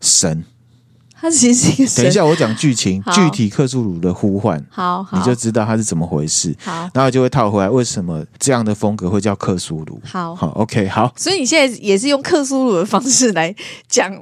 [0.00, 0.44] 神，
[1.12, 2.02] 他其实是一个神。
[2.02, 6.52] 等一下我讲剧情，具体克苏鲁的呼唤，好，好，你就知道他是怎么回事。
[6.58, 10.00] 好，然后就会套回来，为什么这样的风格会叫克苏鲁？
[10.04, 11.12] 好，好，OK，好。
[11.16, 13.54] 所以你现在也是用克苏鲁的方式来
[13.88, 14.12] 讲。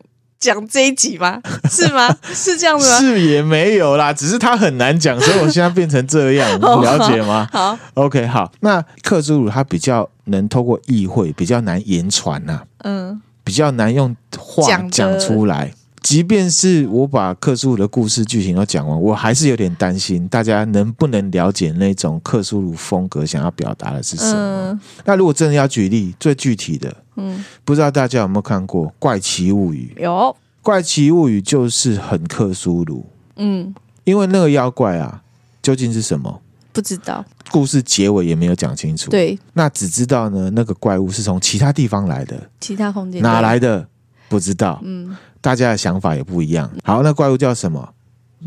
[0.42, 1.40] 讲这一集吗？
[1.70, 2.14] 是吗？
[2.34, 2.98] 是这样子吗？
[2.98, 7.48] 是也没有啦，只是他很难讲，所以我现在变成这样， 你了解吗？
[7.52, 8.50] 好，OK，好。
[8.60, 15.72] 那克苏鲁他比较能透过意会，比较难言传呐，嗯，比较难用话讲出来。
[16.02, 24.72] 即便是我把克苏鲁的故事剧情都讲完，我还是有点担心大家能不能了解那种克苏鲁风格想要表达的是什么。
[24.72, 29.94] 嗯、那如果真的要举例，最具体的，嗯，不知道大家有没有看过《怪奇物语》？
[30.02, 30.10] 有，
[30.60, 33.72] 《怪奇物语》就是很克苏鲁，嗯，
[34.04, 35.22] 因为那个妖怪啊，
[35.62, 36.40] 究竟是什么？
[36.72, 39.10] 不知道，故事结尾也没有讲清楚。
[39.10, 43.86] 对，那只知道呢，那个怪物是从其他地方来的，其他空间哪来的？
[44.28, 45.16] 不知道，嗯。
[45.42, 46.70] 大家的想法也不一样。
[46.82, 47.86] 好，那怪物叫什么？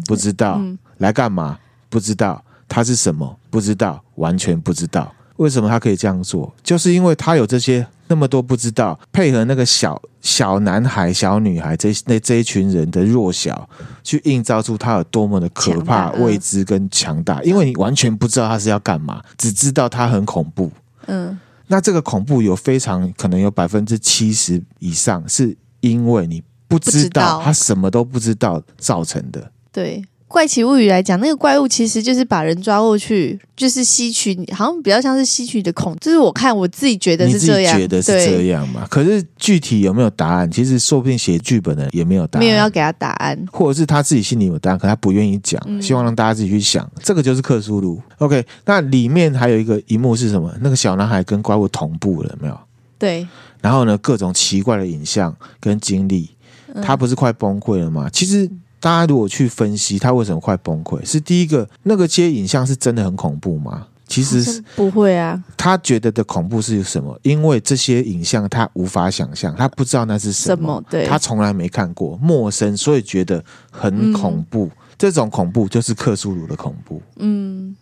[0.08, 0.56] 不知道。
[0.58, 1.60] 嗯、来干嘛？
[1.90, 2.44] 不知道。
[2.68, 3.38] 它是什么？
[3.52, 5.14] 不知道，完全不知道。
[5.36, 6.52] 为什么他可以这样做？
[6.64, 13.70] 就是因为他有这些那么多不知道，配合那个小小男孩、小女孩这那这一群人的弱小，
[14.02, 17.40] 去映照出他有多么的可怕、未知跟强大。
[17.44, 20.72] 因为你完全不知道他是要干嘛，只知道他很恐怖。
[21.06, 26.42] 嗯，那这个恐怖有非常可能有百分之七十以上是因为你。
[26.68, 29.52] 不知道，他什么都不知道造成的。
[29.72, 35.96] 对，怪奇物语来讲，那个怪物其实就是把人抓过去，就是吸取，好像比较像是吸取的恐。
[36.02, 38.88] 就是我看我自己觉得是这样，觉得是这样嘛？
[38.90, 40.50] 可是具体有没有答案？
[40.50, 46.90] 其实说不定写剧本的也没有答案，没有要给他答案，或者是他自己心里有答案，可他不愿意讲，嗯、希望让大家自己去想。
[47.04, 48.02] 这个就是克苏鲁。
[48.18, 50.54] OK，那里面还有一个一幕是什么？
[50.62, 52.60] 那个小男孩跟怪物同步了，没有？
[52.98, 53.28] 对。
[53.62, 56.30] 然后呢，各种奇怪的影像跟经历。
[56.82, 58.10] 他不是快崩溃了吗？
[58.12, 58.48] 其实
[58.80, 63.88] 大家如果去分析他为什么快崩溃，是第一个那个接影像是真的很恐怖吗？
[64.08, 65.44] 其实不会啊。
[65.58, 67.20] 他觉得的恐怖是什么？
[67.24, 74.66] 因为这些影像他无法想象，他不知道那是什么，什么对，他从来没看过，陌生，所以觉得很恐怖。
[74.66, 77.02] 嗯、这种恐怖就是克苏鲁的恐怖。
[77.16, 77.76] 嗯，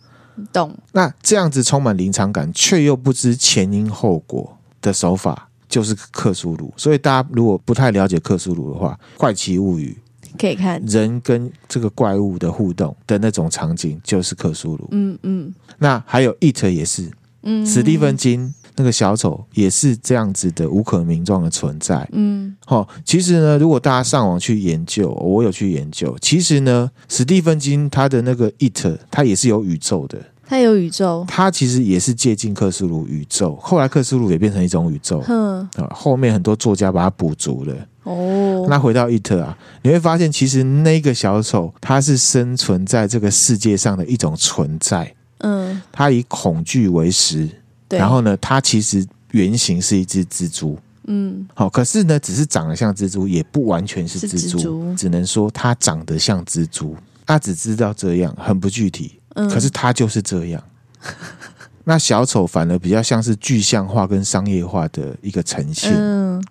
[0.50, 0.74] 懂。
[0.92, 5.50] 那这样子充满临场感，却又不知前因后果的手法。
[5.74, 9.98] 就是克苏鲁，所以大家如果不太了解克苏鲁的话，《怪奇物语》
[10.40, 14.86] 可以看人跟这个怪物的互动的那种场景，就是克苏鲁。
[14.92, 15.52] 嗯嗯。
[15.78, 17.10] 那还有《It》也是，
[17.42, 22.08] 嗯，史蒂芬金那个小丑也是这样子的无可名状的存在。
[22.12, 22.54] 嗯。
[22.64, 30.22] 好，其实呢，如果大家上网去研究，我有去研究，其实呢，史蒂芬金他的那个《It》，他也是有宇宙的。
[30.46, 33.56] 他有宇宙，它其实也是接近克苏鲁宇宙。
[33.56, 37.74] 后来克苏鲁也变成一种宇宙，嗯，后面很多作家把它补足了。
[38.02, 45.14] 哦，那回到伊特啊，你会发现其实那个小丑它是生存在这个世界上的一种存在。
[45.38, 47.48] 嗯，它以恐惧为食，
[47.88, 47.98] 对。
[47.98, 50.78] 然后呢，它其实原型是一只蜘蛛。
[51.06, 56.94] 嗯，好，可是呢，只是长得像蜘蛛，也不完全是蜘蛛，蜘蛛只能说它长得像蜘蛛。
[57.26, 59.18] 它只知道这样，很不具体。
[59.34, 60.62] 可是他就是这样，
[61.84, 65.92] 那小丑反而比较像是具象化跟商业化的一个呈现。
[65.94, 66.42] 嗯，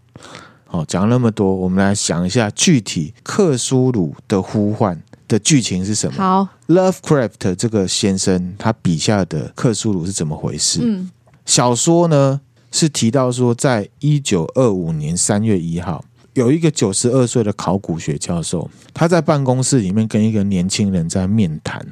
[0.65, 6.17] 好，讲了那么多，我们来想一下具体克苏鲁的呼唤的剧情是什么？
[6.17, 10.81] 好，Lovecraft 这个先生他笔下的克苏鲁是怎么回事？
[10.83, 11.09] 嗯，
[11.45, 12.41] 小说呢
[12.71, 21.85] 是提到说，在一九二五年三月一号，有一个九十二岁的考古学教授，他在办公室里面跟一个年轻人在面谈。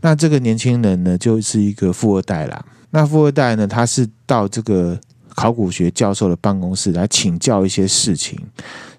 [0.00, 2.64] 那这个年轻人呢，就是一个富二代啦。
[2.90, 8.38] 那富二代呢，他是到这个考古学教授的办公室来请教一些事情，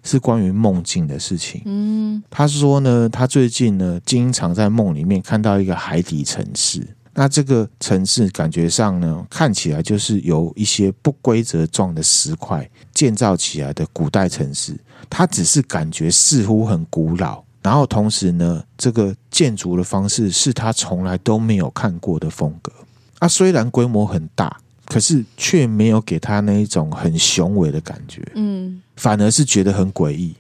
[0.03, 1.61] 是关于梦境的事情。
[1.65, 6.87] 嗯，他说呢，他最近呢，经常在梦里面看到一个海底城市。
[7.13, 14.73] 那这个城市感觉上呢，看起来就是由一些不规则状的石块建造起来的古代城市。
[15.09, 17.43] 他只是感觉似乎很古老。
[17.61, 22.71] 然后同时呢，这个建筑的方式是他从来都没有看过的风格。
[23.19, 28.27] 啊，虽然规模很大，可是却没有给他那一种很雄伟的感觉。
[28.33, 30.33] 嗯，反而是觉得很诡异。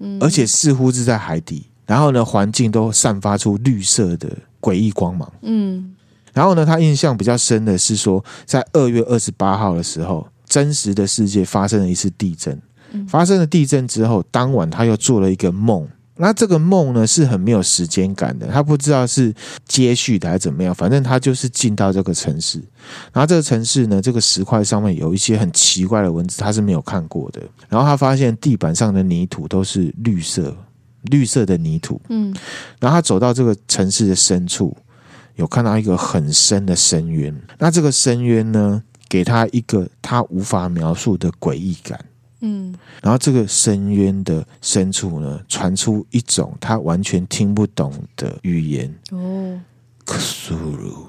[0.00, 1.64] 嗯，而且似乎是在海底。
[1.86, 5.32] 然后呢，环境都散发出绿色的诡异光芒。
[5.40, 5.94] 嗯，
[6.34, 12.60] 然后呢，他印象比较深的是说，在二月二十八号的时候，真实的世界发生了一次地震。
[13.08, 15.88] 发生了地震之后，当晚他又做了一个梦。
[16.20, 19.32] 那这个梦呢是很没有时间感的，他不知道是
[19.66, 22.58] 接续的还是怎么样，反正他就是进到这个城市，
[23.12, 27.40] 然后这个城市呢，这个石块上面有一些很奇怪的文字，他是没有看过的。
[27.68, 30.56] 然后他发现地板上的泥土都是绿色，
[31.02, 32.00] 绿色的泥土。
[32.08, 32.34] 嗯，
[32.80, 34.76] 然后他走到这个城市的深处，
[35.36, 37.34] 有看到一个很深的深渊。
[37.58, 42.04] 那这个深渊呢，给他一个他无法描述的诡异感。
[42.40, 42.72] 嗯，
[43.02, 48.94] 然后这个深渊的深处呢，传出一种他完全听不懂的语言。
[49.10, 49.60] 哦，
[50.04, 51.08] 克苏鲁，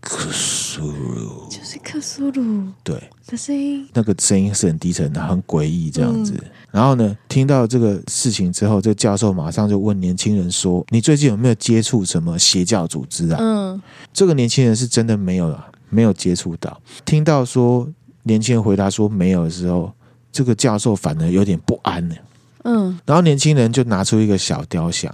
[0.00, 2.66] 克苏鲁，就是克苏鲁。
[2.82, 6.32] 对，的声音，那个声音是很低沉的，很诡异这样子。
[6.36, 13.80] 嗯、然后呢，听到这个事情之后，这个教授马上就问年轻人说：“你最近有没有接触什么邪教组织啊？”嗯，
[14.12, 16.80] 这个年轻人是真的没有啊，没有接触到。
[17.04, 17.88] 听到说。
[18.28, 19.90] 年轻人回答说没有的时候，
[20.30, 22.14] 这个教授反而有点不安呢。
[22.62, 25.12] 嗯，然后年轻人就拿出一个小雕像，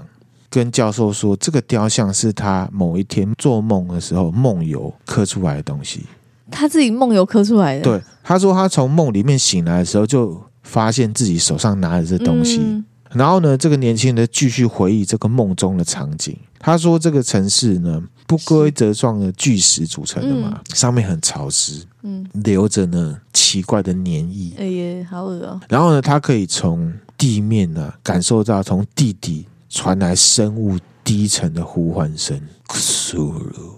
[0.51, 6.05] 跟教授说：“这个雕像是他某一天做梦的时候梦游刻出来的东西。”
[6.51, 7.85] 他自己梦游刻出来的。
[7.85, 12.59] 对，他说他从梦里面醒来的时候，就发现自己手上拿着这东西。
[12.61, 16.37] 嗯、然后呢，这个年轻人继续回忆这个梦中的场景。
[16.59, 24.67] 他说：“这个城市呢，不规则状的巨石组成的嘛，嗯、上面很潮湿。”嗯，留着呢奇怪的粘液，哎
[25.01, 25.61] 呀，好恶哦。
[25.69, 33.77] 然后呢，它可以从地面呢感受到从地底传来生物低沉的呼唤声，克苏鲁，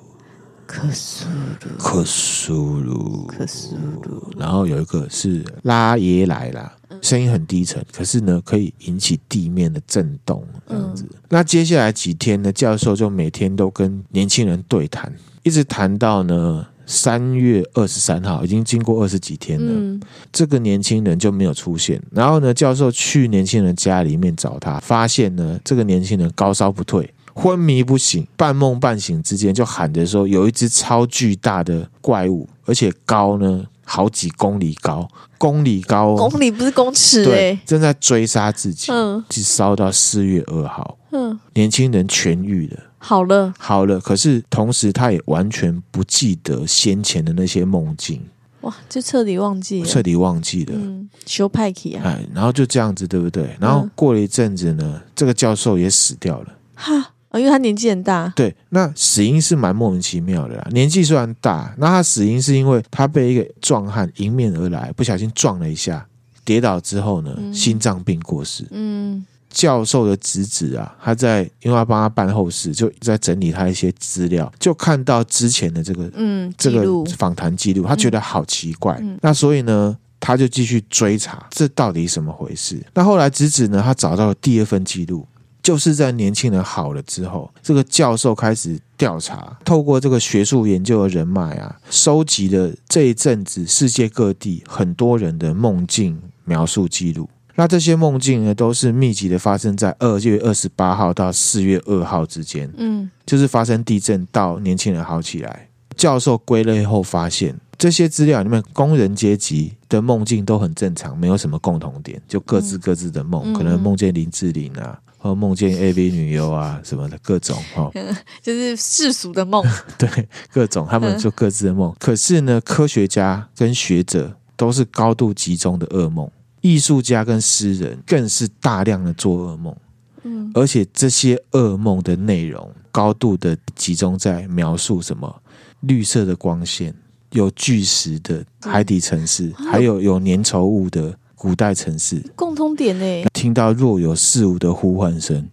[0.77, 4.31] 克苏鲁，克苏鲁，克苏鲁。
[4.37, 11.05] 然后有一个是拉耶来了，声音很低沉，可是呢可以引起地面的震动，这样子。
[11.11, 15.11] 嗯、那接下来几天呢，教授就每天都跟年轻人对谈，
[15.43, 16.67] 一直谈到呢。
[16.89, 22.01] 三月二十三号，已经经过二十几天了，嗯、这个年轻人就没有出现。
[22.13, 42.85] 然后呢，教授去年轻人家里面找他，发现呢，这个年轻人高烧不退，昏迷不醒，半梦半醒之间就喊着说，有一只超巨大的怪物，而且高呢好几公里高，公里高，公里不是公尺，对，正在追杀自己，嗯，就烧到四月二号，嗯，年轻人痊愈了。
[42.99, 44.01] 好了，好了。
[44.01, 48.21] 可是同时，他也完全不记得先前的那些梦境。
[48.63, 50.73] 哇，就彻底忘记了，彻底忘记了。
[50.75, 52.03] 嗯，修派克啊。
[52.03, 53.55] 哎，然后就这样子，对不对？
[53.61, 56.47] 然后过了一阵子呢，嗯、这个教授也死掉了。
[56.75, 58.33] 哈，因为他年纪很大。
[58.37, 60.69] 对，那死因是蛮莫名其妙的啦。
[60.73, 66.07] 年纪虽然大，那他死因是因为他被一个壮汉迎面而来，不小心撞了一下，
[66.45, 68.65] 跌倒之后呢，嗯、心脏病过世。
[68.71, 69.25] 嗯。
[69.49, 76.85] 教授的侄子啊，他在因为要帮他办后事，就在整理他一些资料，就看到之前的这个嗯这个
[77.17, 82.85] 访谈记录，他觉得好奇怪，嗯、那所以呢，他就继续追查这到底什么回事。
[82.93, 85.27] 那后来侄子呢，他找到了第二份记录，
[85.67, 97.29] 就是在年轻人好了之后，这个教授开始调查，透过这个学术研究的人脉啊，收集了这一阵子世界各地很多人的梦境描述记录。
[97.57, 102.73] 那这些梦境呢，都是密集的发生在二月二十八号到四月二号之间。
[102.77, 105.69] 嗯，就是发生地震到年轻人好起来。
[105.97, 114.97] 教授归类后发现，这些资料里面，工人阶级的梦境都很正常，没有什么共同点，就各自各自的梦，嗯、可能梦见林志玲啊，
[115.27, 117.91] 或梦见 AV 女优啊什么的各种哈，
[118.43, 119.65] 就是世俗的梦。
[119.99, 121.95] 对，各种他们就各自的梦。
[121.99, 126.31] 可是呢，科学家跟学者都是高度集中的噩梦。
[126.63, 129.77] 艺术家跟诗人更是大量的做噩梦，
[130.25, 135.43] 嗯，而且这些噩梦的内容高度的集中在描述什么
[135.83, 136.93] 绿色的光线，
[137.31, 143.29] 有巨石的海底城市，还有有粘稠物的古代城市，共通点呢？
[143.35, 145.49] 听到若有似无的呼唤声。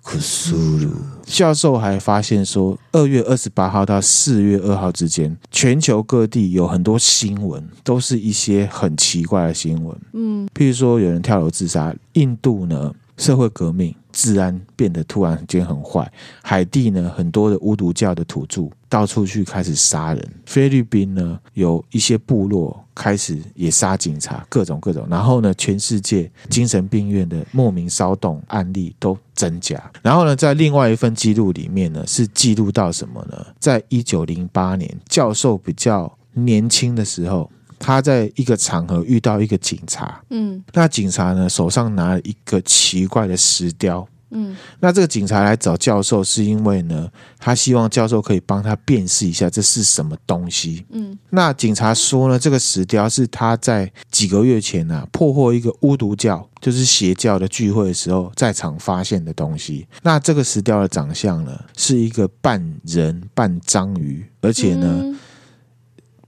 [0.00, 0.90] 库苏鲁
[1.24, 9.96] 教授还发现说，二月二十八号到四月二号之间，全球各地有很多新闻，都是一些很奇怪的新闻。
[10.14, 13.94] 嗯，譬如说有人跳楼自杀，印度呢，社会革命。
[14.10, 16.10] 治安变得突然间很坏，
[16.42, 33.46] 海地呢，很多的巫毒教的土著到处去开始杀人，菲律宾呢，有一些部落开始也杀警察，各种各种，然后呢，全世界精神病院的莫名骚动案例都增加，然后呢，在另外一份记录里面呢，是记录到什么呢？
[33.60, 37.48] 在一九零八年，教授比较年轻的时候。
[37.78, 50.84] 他在一个场合遇到一个警察，嗯，那警察呢，手上拿了一个奇怪的石雕，嗯，那这个警察来找教授，是因为呢，他希望教授可以帮他辨识一下这是什么东西。
[50.90, 59.86] 嗯，那警察说呢，这个石雕是他在几个月前啊破获一个巫毒教，就是邪教的聚会的时候，在场发现的东西。
[60.02, 65.16] 那这个石雕的长相呢，是一个半人半章鱼，而且呢，嗯、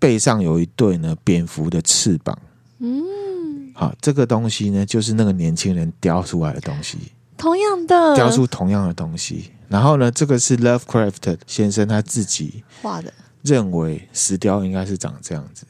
[0.00, 2.36] 背上有一对呢蝙蝠的翅膀。
[2.78, 6.98] 嗯，好，这个东西呢，就是那个年轻人雕出来的东西。
[7.36, 15.64] 同样的，雕出同样的东西，然后呢，这个是 Lovecraft 先生他自己画的，认为石雕应该是长这样子。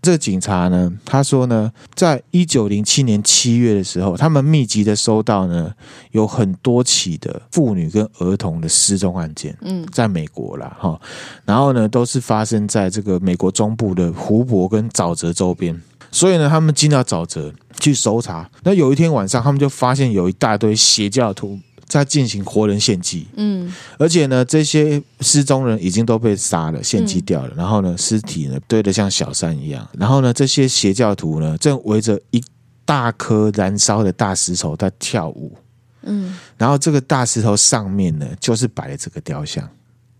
[0.00, 5.72] 这个警察呢，他说呢，在一九零七年七月的时候，他们密集的收到呢，
[6.12, 9.56] 有很多起的妇女跟儿童的失踪案件。
[9.62, 10.98] 嗯，在美国啦，哈，
[11.44, 15.78] 然后呢，都是发生在这个美国中部的湖泊跟沼泽周边。
[16.10, 18.48] 所以呢，他们进到沼泽去搜查。
[18.62, 21.58] 那有一天晚上，他们就发现有一大堆邪教徒
[21.88, 23.26] 在进行活人献祭。
[23.36, 27.52] 嗯，而且呢，这些失踪人已经都被杀了，献祭掉了。
[27.56, 29.88] 然后呢，尸体呢堆得像小山一样。
[29.98, 32.40] 然后呢，这些邪教徒呢正围着一
[32.84, 35.56] 大颗燃烧的大石头在跳舞。
[36.02, 39.68] 嗯，然后这个大石头上面呢，就是摆了这个雕像。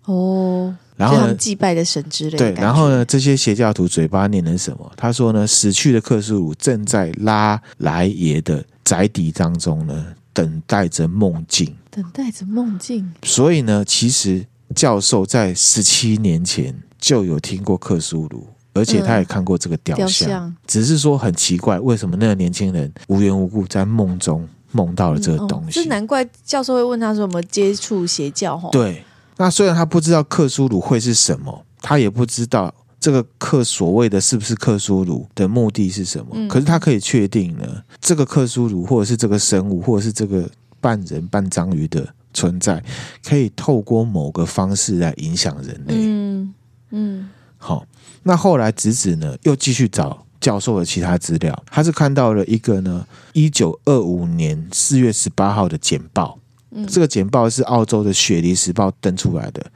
[0.07, 0.75] 哦。
[0.97, 2.39] 然后呢，祭拜的神之类的。
[2.39, 4.93] 对，然后呢，这些邪教徒嘴巴念的什么？
[4.97, 10.07] 他说呢，死去的克苏鲁正在拉莱耶的宅邸当中呢，
[10.39, 13.13] 等待着梦境，等待着梦境。
[13.25, 25.73] 所以呢，其实教授在十七年前就有听过克苏鲁，而且他也看过这个雕像，嗯、雕像只是说很奇怪，为什么那个年轻人无缘无故在梦中梦到了这个东西？
[25.73, 29.03] 这、嗯哦、难怪教授会问他说：“有没有接触邪教？”对。
[29.39, 42.83] 那虽然他不知道克苏鲁会是什么，他也不知道这个克所谓的是不是克苏鲁的目的是什么，嗯、可是他可以确定呢，这个克苏鲁或者是这个生物，或者是这个半人半章鱼的存在，
[43.25, 45.95] 可以透过某个方式来影响人类。
[45.97, 46.55] 嗯
[46.91, 47.87] 嗯，好，
[48.23, 56.39] 那后来直子呢又继续找教授的其他资料，他是看到了一个呢，一九二五年四月十八号的简报。
[56.87, 59.67] 这个简报是澳洲的《雪梨时报》登出来的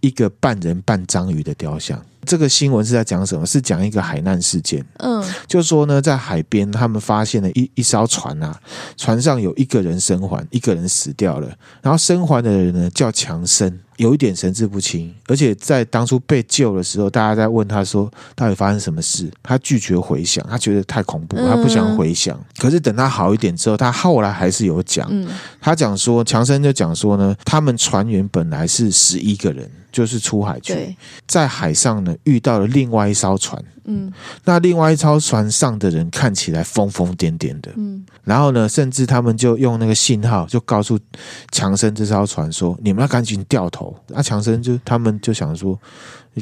[0.00, 2.00] 一个半人半章鱼的雕像。
[2.24, 3.44] 这个新闻是在讲什么？
[3.44, 4.84] 是讲一个海难事件。
[4.98, 8.58] 嗯，就说呢，在海边他们发现了一一艘船啊，
[8.96, 11.48] 船上有一个人生还，一个人死掉了。
[11.82, 22.38] 然后生还的人呢叫强生，有一点神志不清，而且在当初被救的时候，大家在问他说到底发生什么事，他拒绝回想，他觉得太恐怖，他不想回想。
[22.58, 25.10] 可是等他好一点之后，他后来还是有讲，
[25.60, 29.68] 他讲说强生就讲说呢，他们船员本来是十一个人。
[29.92, 30.96] 就是出海去，
[31.28, 34.12] 在海上呢遇到了另外一艘船，嗯，
[34.44, 40.98] 那另外一艘船上的人看起来疯疯癫癫的，嗯，然后呢，甚至他们就用那个信号就告诉
[41.50, 45.78] 强森这艘船说：“你们要赶紧掉头。”那强森就他们就想说：“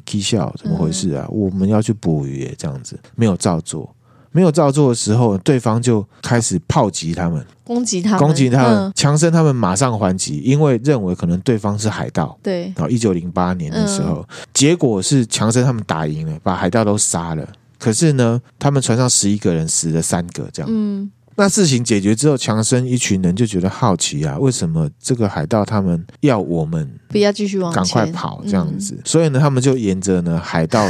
[0.07, 1.27] 讥笑怎么回事啊？
[1.29, 3.95] 我们要去捕鱼，这样子没有照做。”
[4.33, 8.93] 没有照做的时候，对方就开始炮击他们，攻击他们，攻击他们。
[8.95, 12.39] 强森他们马上还击，因为认为可能对方是海盗。
[12.43, 17.47] 对，然后一九零八年的时候，结果是强生他们打赢了，把海盗都杀了。
[17.79, 20.71] 可是呢，他们船上十一个人死了三个，这样。
[20.71, 29.01] 嗯，那事情解决之后，强生一群人就觉得好奇啊，为什么这个海盗他们要我们不要继续往前，赶快跑这样子？
[29.05, 30.87] 所以呢，他们就沿着呢海盗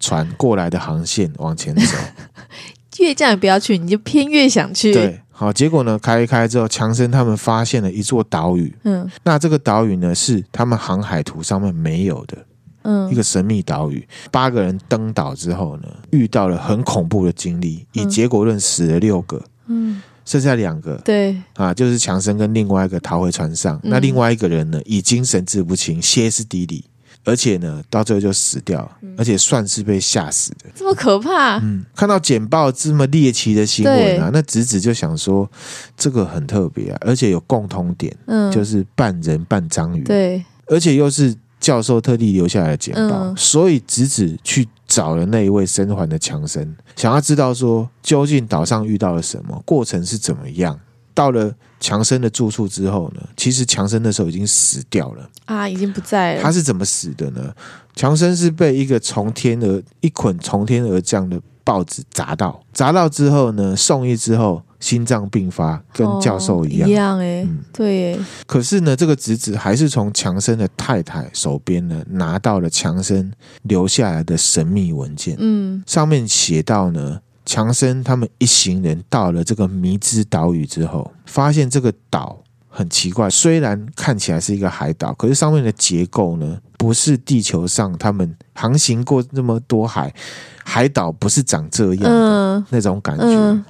[0.00, 1.82] 船过来的航线往前走。
[3.00, 4.92] 越这样不要去，你就偏越想去。
[4.92, 8.72] 对，好，结果呢，开一开之后，强森他们发现了一座岛屿。
[8.84, 12.38] 嗯，那这个岛屿呢，是他们航海图上面没有的，
[12.82, 14.06] 嗯，一个神秘岛屿。
[14.30, 23.80] 八个人登岛之后呢，遇到了很恐怖的经历，以结果论死了六个，嗯，剩下两个，对，啊，就是强森跟另外一个逃回船上。
[23.82, 26.84] 嗯，那另外一个人呢，已经神志不清，歇斯底里。
[27.24, 31.58] 而且呢，到最后就死掉，而且算是被吓死的，这么可怕。
[31.58, 35.48] 嗯，看到简报这么猎奇的新闻啊，那直子就想说，
[35.96, 50.80] 这个很特别啊，而且有共同点，嗯，就是半人半章鱼，对，而且又是教授特地留下来的简报，嗯、所以直子去找了那一位生还的强森，想要知道说究竟岛上遇到了什么，过程是怎么样。
[51.14, 56.42] 到了强生的住处之后呢，其实强生那时候已经死掉了啊，已经不在了。
[56.42, 57.52] 他是怎么死的呢？
[57.94, 68.18] 强生是被一个从天而一捆从天而降的报纸砸到，砸到之后呢，送医之后心脏病发，跟教授一样、哦、一样哎，嗯、对。
[68.46, 73.32] 可是呢，这个侄子还是从强生的太太手边呢拿到了强生
[73.62, 77.20] 留下来的神秘文件，嗯，上面写到呢。
[77.50, 82.38] 强森他们一行人到了这个迷之岛屿之后，发现这个岛
[82.68, 90.14] 很奇怪，虽然看起来是一个海岛，可是上面的结构呢，不是地球上他们航行过那么多海
[90.62, 93.26] 海岛，不是长这样那种感觉。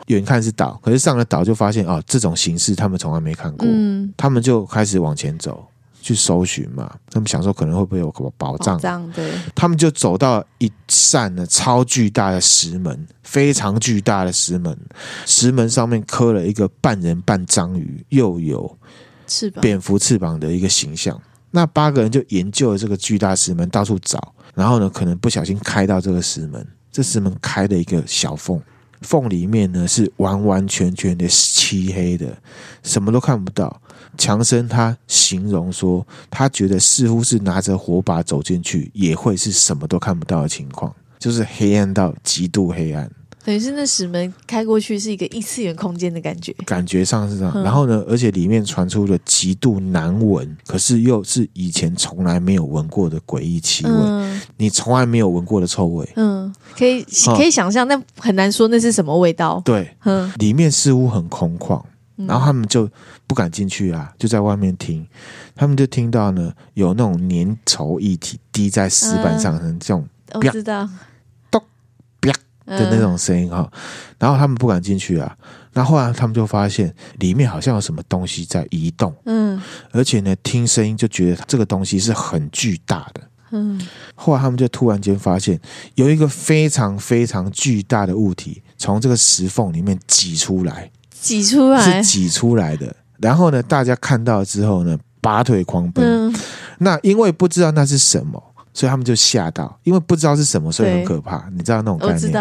[0.08, 3.66] 远、嗯、看是岛，可是上了岛就发现哦，这种形式他们从来没看过。
[3.66, 5.66] 嗯、他们就开始往前走。
[6.00, 8.78] 去搜寻嘛，他们想说可能会不会有什么宝藏？
[8.78, 9.30] 藏，对。
[9.54, 14.76] 他们就走到一扇呢超巨大的石门，非常巨大的石门，
[15.26, 18.78] 石门上面刻了一个半人半章鱼，又有
[19.26, 21.20] 翅膀、蝙蝠翅膀的一个形象。
[21.50, 28.60] 那八个人就研究了这个巨大石门，到处找，然后呢，可能不小心开到这个石门，这石门开了一个小缝。
[29.02, 32.36] 缝里面呢是完完全全的漆黑的，
[32.82, 33.80] 什么都看不到。
[34.18, 43.10] 强生他形容说，他觉得似乎是拿着火把走进去，也会是什么都看不到的情况，就是黑暗到极度黑暗。
[43.42, 47.62] 等于是那石门开过去是一个异次元空间的感觉，感觉上是这样。
[47.64, 56.06] 然后呢，而且里面传出了极度难闻，可是又是以前从来没有闻过的诡异气味，嗯、你从来没有闻过的臭味。
[56.16, 57.02] 嗯，可以
[57.34, 59.62] 可以想象，但很难说那是什么味道。
[59.64, 61.82] 对，嗯，里面似乎很空旷，
[62.26, 62.88] 然后他们就
[63.26, 65.06] 不敢进去啊，就在外面听，
[65.54, 70.88] 他们就听到呢有那种粘稠液体滴在石板上，嗯、这种我知道。
[71.50, 71.62] 咚。
[72.66, 73.68] 的那种声音哈，
[74.16, 75.36] 然后他们不敢进去啊。
[75.72, 79.60] 然后后来他们就发现里面好像有什么东西在移动，嗯，
[79.90, 83.80] 而且呢，听声音就觉得这个东西是很巨大的，嗯。
[84.14, 85.60] 后来他们就突然间发现
[85.96, 90.88] 有一个非常非常巨大的物体从这个石缝里面挤出来，
[91.20, 92.94] 挤出来是挤出来的。
[93.18, 96.04] 然后呢，大家看到之后呢，拔腿狂奔。
[96.04, 96.34] 嗯，
[96.78, 98.42] 那因为不知道那是什么。
[98.72, 101.44] 所以他们就吓到，因为不知道是什么，所以很可怕。
[101.52, 102.32] 你知道那种概念？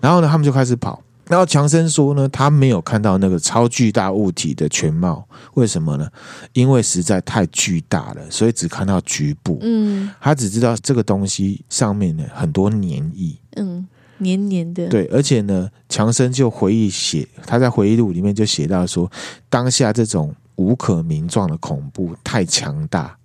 [0.00, 1.00] 然后呢，他们就开始跑。
[1.28, 5.26] 然后强生说呢，他没有看到那个超巨大物体的全貌。
[5.54, 6.08] 为什么呢？
[6.54, 9.58] 因为实在太巨大了，所以只看到局部。
[9.62, 10.10] 嗯。
[10.20, 12.82] 他只知道这个东西上面呢很多粘
[13.14, 13.38] 液。
[13.54, 13.86] 嗯，
[14.24, 14.88] 黏黏的。
[14.88, 19.08] 对，而且呢，强生就回忆写，他在回忆录里面就写到说，
[19.48, 23.16] 当下这种无可名状的恐怖太强大。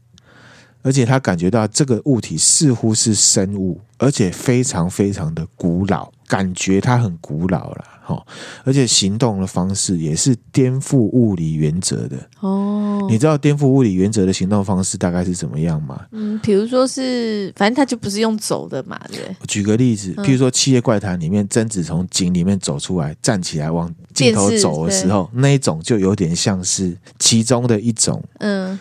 [0.82, 8.26] 而且他感觉到这个物体似乎是生物，而且非常非常的古老，感觉它很古老了，哈！
[8.64, 13.06] 而且行动的方式也是颠覆物理原则的哦。
[13.10, 16.06] 你知道颠覆物理原则的行动方式大概是怎么样吗？
[16.12, 19.20] 嗯，比如说是，反正他就不是用走的嘛，对。
[19.42, 28.80] 我举个例子，譬如说《七夜怪谈》里面，贞子从井里面走出来，站起来往镜头走的时候，那一种就有点像是其中的一种，嗯。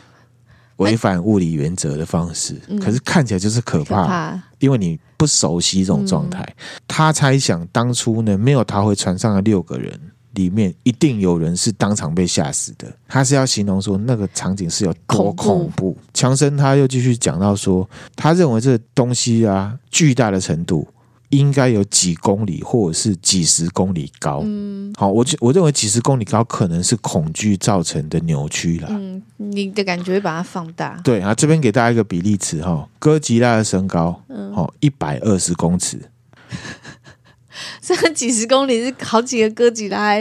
[0.78, 6.42] 违反物理原则的方式，嗯、可是看起来就是可怕，可怕，因为你不熟悉这种状态。
[6.42, 10.00] 嗯、他猜想当初呢，没有逃回船上的六个人
[10.34, 12.86] 里面，一定有人是当场被吓死的。
[13.06, 15.96] 他是要形容说那个场景是有多恐怖。
[16.14, 20.86] 强生他又继续讲到说，他认为这个东西啊，巨大的程度。
[21.30, 24.40] 应该有几公里或者是几十公里高。
[24.44, 28.88] 嗯，好，我我认为几十公里高可能是恐惧造成的扭曲了。
[28.90, 31.00] 嗯，你的感觉会把它放大。
[31.04, 36.00] 对啊，这边给大家一个比例尺哈，哥吉拉的身高，嗯，好，一百二十公尺。
[37.82, 40.14] 这几十公里是好几个哥吉拉。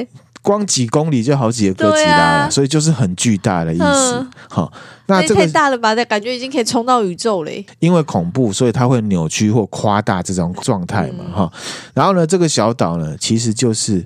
[0.48, 4.26] 光几公里就好几个哥吉拉了，啊、所以就是很巨大的意思。
[4.48, 5.94] 好、嗯，那这个太大了吧？
[6.06, 7.66] 感觉已经可以冲到宇宙嘞。
[7.80, 11.26] 因为恐怖，所以它会扭曲或夸大这种状态嘛。
[11.36, 11.60] 哈、嗯，
[11.96, 14.02] 然后呢，这个小岛呢，其实就是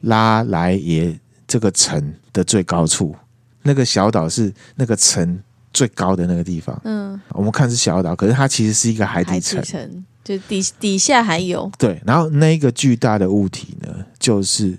[0.00, 1.16] 拉莱耶
[1.46, 3.14] 这个城的最高处。
[3.62, 5.38] 那个小岛是那个城
[5.72, 6.76] 最高的那个地方。
[6.82, 11.70] 嗯，我们看是小岛，可是它其实是一个海底城，底城就底底下还有。
[11.78, 14.76] 对，然后那个巨大的物体呢，就是。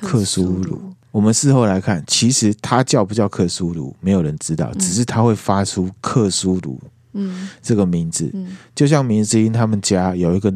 [0.00, 0.80] 克苏鲁，
[1.10, 6.80] 我们事后来看，其实他叫不叫克苏鲁，没有人知道，只是他会发出克苏鲁，
[7.12, 10.52] 嗯，这个名字，嗯，就像明之英他们家有一个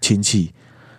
[0.00, 0.52] 亲戚。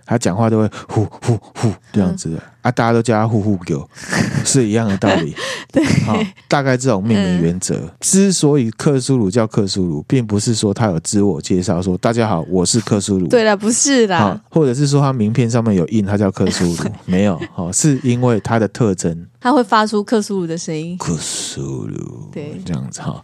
[0.07, 3.87] 他讲话都会呼呼呼这样子的、嗯、啊，大家都叫他呼呼狗，
[4.45, 5.35] 是一样的道理。
[5.69, 7.75] 对，好，大概这种命名原则。
[7.75, 13.27] 嗯、之所以克苏鲁叫克苏鲁，并不是说他有自我介绍说大家好，我是克苏鲁。
[13.27, 20.97] 对了，不是啦，或者是说他名片上面有印，他叫克苏鲁， 没有，好，是因为他的特征，他会发出克苏鲁的声音。
[20.97, 23.21] 克苏鲁，对，这样子哈。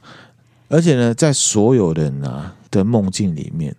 [0.68, 3.74] 而且呢，在所有人啊的梦境里面。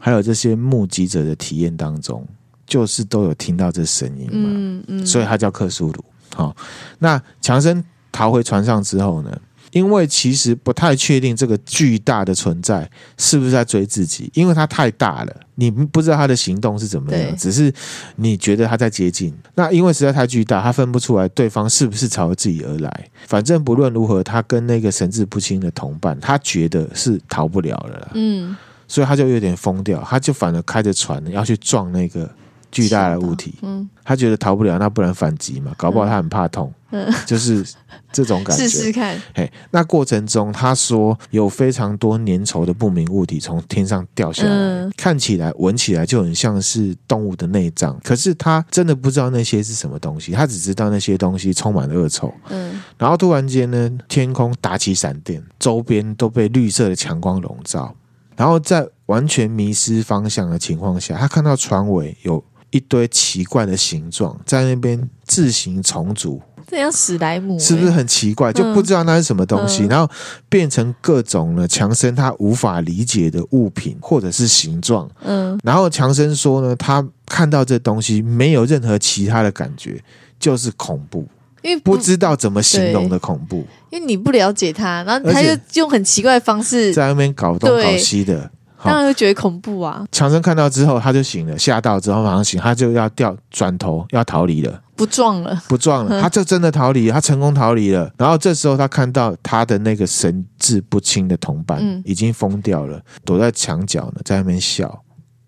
[0.00, 2.26] 还有这些目击者的体验当中，
[2.66, 6.04] 就是都有听到这声音嘛，嗯嗯、所以他叫克苏鲁。
[6.34, 6.54] 好，
[6.98, 9.40] 那强森逃回船上之后呢，
[9.70, 17.72] 因为其实不太确定这个巨大的存在是不是在追自己，因为它太大了，你不知道它的行动是怎么样，只是
[18.16, 19.32] 你觉得它在接近。
[19.54, 23.08] 那因为实在太巨大，他分不出来对方是不是朝自己而来。
[23.26, 28.10] 反正不论如何，他跟那个神志不清的同伴，他觉得是逃不了了。
[28.14, 28.56] 嗯，
[28.94, 32.30] 所以他就有点疯掉，他就反而开着船要去撞那个。
[32.74, 35.72] 巨大的物体，嗯，他觉得逃不了，那不然反击嘛？
[35.76, 37.64] 搞不好他很怕痛，嗯，就是
[38.10, 38.66] 这种感觉。
[38.66, 57.94] 试试看，嘿，那过程中他说有非常多粘稠的不明物体从天上掉下来，嗯，看起来、闻起来就很像是动物的内脏，可是他真的不知道那些是什么东西，他只知道那些东西充满了恶臭，嗯，然后突然间呢，天空打起闪电，周边都被绿色的强光笼罩，
[58.36, 62.42] 然后在完全迷失方向的情况下，他看到船尾有。
[62.70, 68.52] 一堆奇怪的形状在那边自行重组，这样史莱姆是不是很奇怪？
[68.52, 70.12] 就不知道那是什么东西，嗯、然后
[70.48, 75.08] 变成各种呢强生他无法理解的物品或者是形状。
[75.22, 80.02] 嗯，然后强生说呢，他看到这东西没有任何其他的感觉，
[80.40, 81.24] 就是恐怖，
[81.64, 88.50] 因为不，不知道怎么形容的恐怖，因为你不了解他，然后他就用很奇怪的方式在那边搞东搞西的。
[88.84, 90.06] 当然会觉得恐怖啊！
[90.12, 98.12] 强生看到之后，他就醒了，吓到之后马上醒，他就要掉转头要逃离了，不撞了，不撞了，他就真的逃离，他成功逃离了。
[98.18, 105.02] 然后这时候他看到他的那个神志不清的同伴已经疯掉了，躲在墙角呢，在那边笑，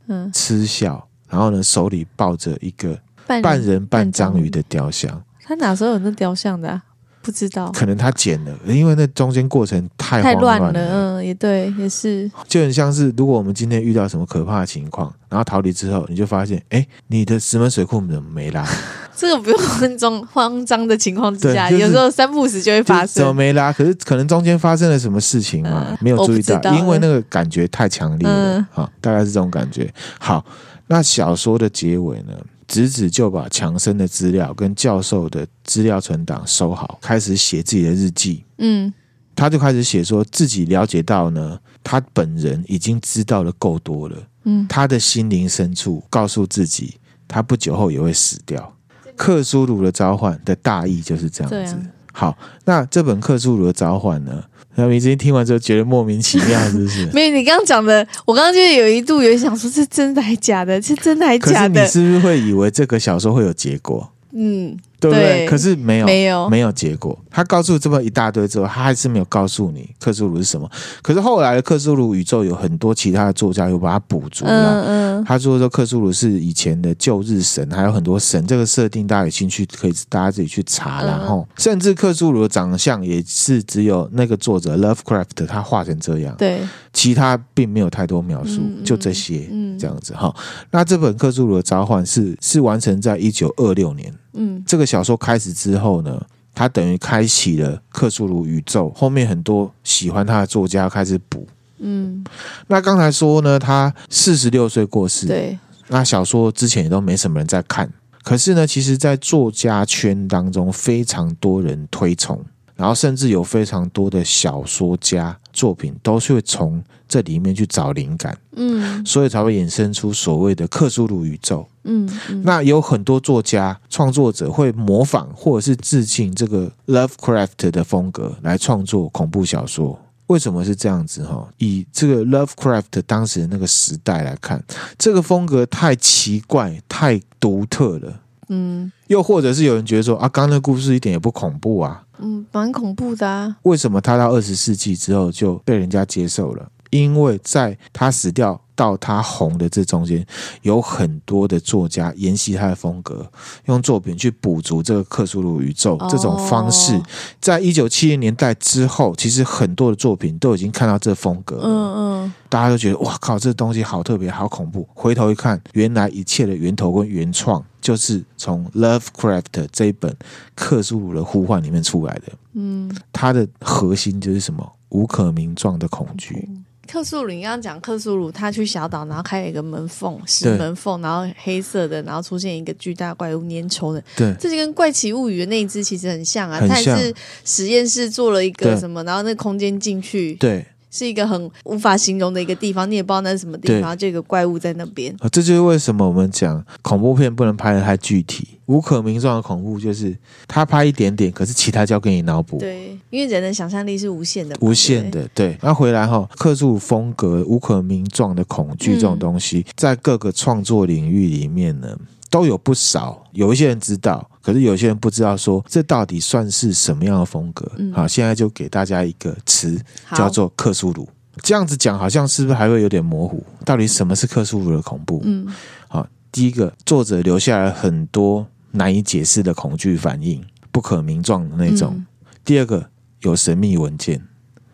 [0.08, 5.22] 嗯，嗤笑，然后呢手里抱着一个半人半章鱼的雕像。
[5.46, 6.82] 他哪时候有那雕像的啊？
[7.22, 10.72] 不知道，可能他剪了，因为那中间过程太太乱了。
[10.74, 18.64] 嗯，也对，也是，就很像是如果我们今天遇到什么可怕的情况，然后逃离之后，你就发现，哎，你的石门水库怎么没拉？
[19.16, 23.08] 这个不用慌张，慌张的情况之下，就是、有时候三不时就会发生。
[23.14, 23.72] 怎么没拉？
[23.72, 28.64] 可是可能中间发生了什么事情嘛，嗯、没有注意到，因为那个感觉太强烈了。
[28.70, 29.92] 好、嗯，大概是这种感觉。
[30.20, 30.44] 好，
[30.86, 32.34] 那小说的结尾呢？
[32.66, 38.44] 直子就把强生的资料跟教授的资料存档收好，开始写自己的日记。
[38.58, 38.92] 嗯，
[39.34, 44.16] 他就开始写说自己了解到呢，他本人已经知道的够多了。
[44.44, 46.96] 嗯，他的心灵深处告诉自己，
[47.28, 48.74] 他不久后也会死掉。
[49.16, 51.76] 克苏鲁的召唤的大意就是这样子。
[52.18, 54.42] 好，那这本克苏鲁的召唤呢？
[54.74, 57.04] 那明今天听完之后觉得莫名其妙，是不是？
[57.12, 60.80] 没有，你刚刚讲的，我刚刚就有一度有想说，是真的还假的？
[60.80, 61.82] 是真的还假的？
[61.82, 64.10] 可是你是不是会以为这个小说会有结果？
[64.32, 64.74] 嗯。
[65.06, 65.38] 对不对？
[65.38, 67.18] 对，可是没有，没有，没有结果。
[67.30, 70.68] 他告诉这么一大堆之后，他还是没有告诉你克苏鲁是什么。
[71.02, 74.82] 可是后来的克苏鲁宇宙有很多其他的作家又把它补足了。
[74.82, 75.24] 嗯嗯。
[75.24, 78.44] 他说说克苏鲁是以前的旧日神，还有很多神。
[78.46, 81.02] 这个设定大家有兴趣可以大家自己去查。
[81.04, 86.34] 然后甚至克苏鲁的长相也是只有那个作者 Lovecraft 他画成这样。
[86.36, 86.60] 对。
[86.92, 90.34] 其他并没有太多描述，就这些嗯这样子哈。
[90.70, 94.10] 那这本克苏鲁的召唤是是完成在一九二六年。
[94.36, 96.24] 嗯，这个小说开始之后呢，
[96.54, 98.90] 他等于开启了克苏鲁宇宙。
[98.94, 101.46] 后面很多喜欢他的作家开始补。
[101.78, 102.24] 嗯，
[102.68, 105.26] 那刚才说呢，他四十六岁过世。
[105.26, 105.58] 对，
[105.88, 107.90] 那小说之前也都没什么人在看。
[108.22, 112.44] 可是呢，其实，在作家圈当中，非常多人推崇。
[112.74, 129.98] 然后甚至有非常多的小说家作品都是会从这里面去找灵感，嗯，所以才会衍生出所谓的克苏鲁宇宙，嗯，嗯，那有很多作家创作者会模仿或者是致敬这个 Lovecraft 的风格来创作恐怖小说。
[130.26, 131.24] 为什么是这样子？
[131.24, 134.62] 哈，以这个 Lovecraft 当时的那个时代来看，
[134.98, 142.02] 这个风格太奇怪、太独特了，嗯，又或者是有人觉得说啊，刚刚那故事一点也不恐怖啊。
[142.18, 143.56] 嗯，蛮恐怖的啊。
[143.62, 146.68] 为什么他到二十世纪之后就被人家接受了？
[146.90, 150.24] 因为在他死掉到他红的这中间，
[150.62, 153.28] 有很多的作家沿袭他的风格，
[153.64, 156.94] 用作品去补足这个克苏鲁宇宙这种方式。
[156.94, 157.02] 哦、
[157.40, 161.62] 在一九七零年代之后，其实很多的作品都已经看到这风格了。
[161.64, 164.86] 嗯嗯，大家都觉得哇靠，这东西好特别，好恐怖。
[164.94, 167.64] 回头一看，原来一切的源头跟原创。
[167.78, 170.12] 就是从 Lovecraft 这一本
[170.56, 174.72] 克苏鲁的呼唤里面出来的，嗯，它的核心就是什么？
[174.88, 176.48] 无可名状的恐惧。
[176.86, 187.14] 克苏鲁，你刚刚讲克苏鲁，他去小岛，然后开了一个门缝，石门缝，然后黑色的，然后出现一个巨大怪物粘稠的，对，这就跟怪奇物语的那一只其实很像啊，它也是
[187.44, 190.64] 实验室做了一个什么，然后那个空间进去，对。
[190.90, 195.14] 是一个很无法形容的一个地方，你也不知道那是什么地方，这个怪物在那边。
[195.30, 200.16] 这就是为什么我们讲恐怖片不能拍的太具体，无可名状的恐怖就是
[200.46, 202.58] 他拍一点点，可是其他交给你脑补。
[202.58, 205.28] 对，因为人的想象力是无限的，无限的。
[205.34, 211.96] 对，然后回来哈，克苏鲁风格、无可名状的恐惧这种东西，嗯、在各个创作领域里面呢，
[212.30, 213.24] 都有不少。
[213.32, 217.68] 有一些人知道，可是有些人不知道，说这到底算是什么样的风格？
[217.78, 219.76] 嗯、好，现在就给大家一个词，
[220.14, 221.08] 叫做克苏鲁。
[221.42, 223.42] 这样子讲，好像是不是还会有点模糊？
[223.64, 225.20] 到底什么是克苏鲁的恐怖？
[225.24, 225.52] 嗯，
[225.88, 230.40] 好，第一个，作者留下来很多难以解释的恐惧反应，
[230.70, 231.94] 不可名状的那种。
[231.96, 232.06] 嗯、
[232.44, 232.88] 第二个，
[233.22, 234.22] 有神秘文件。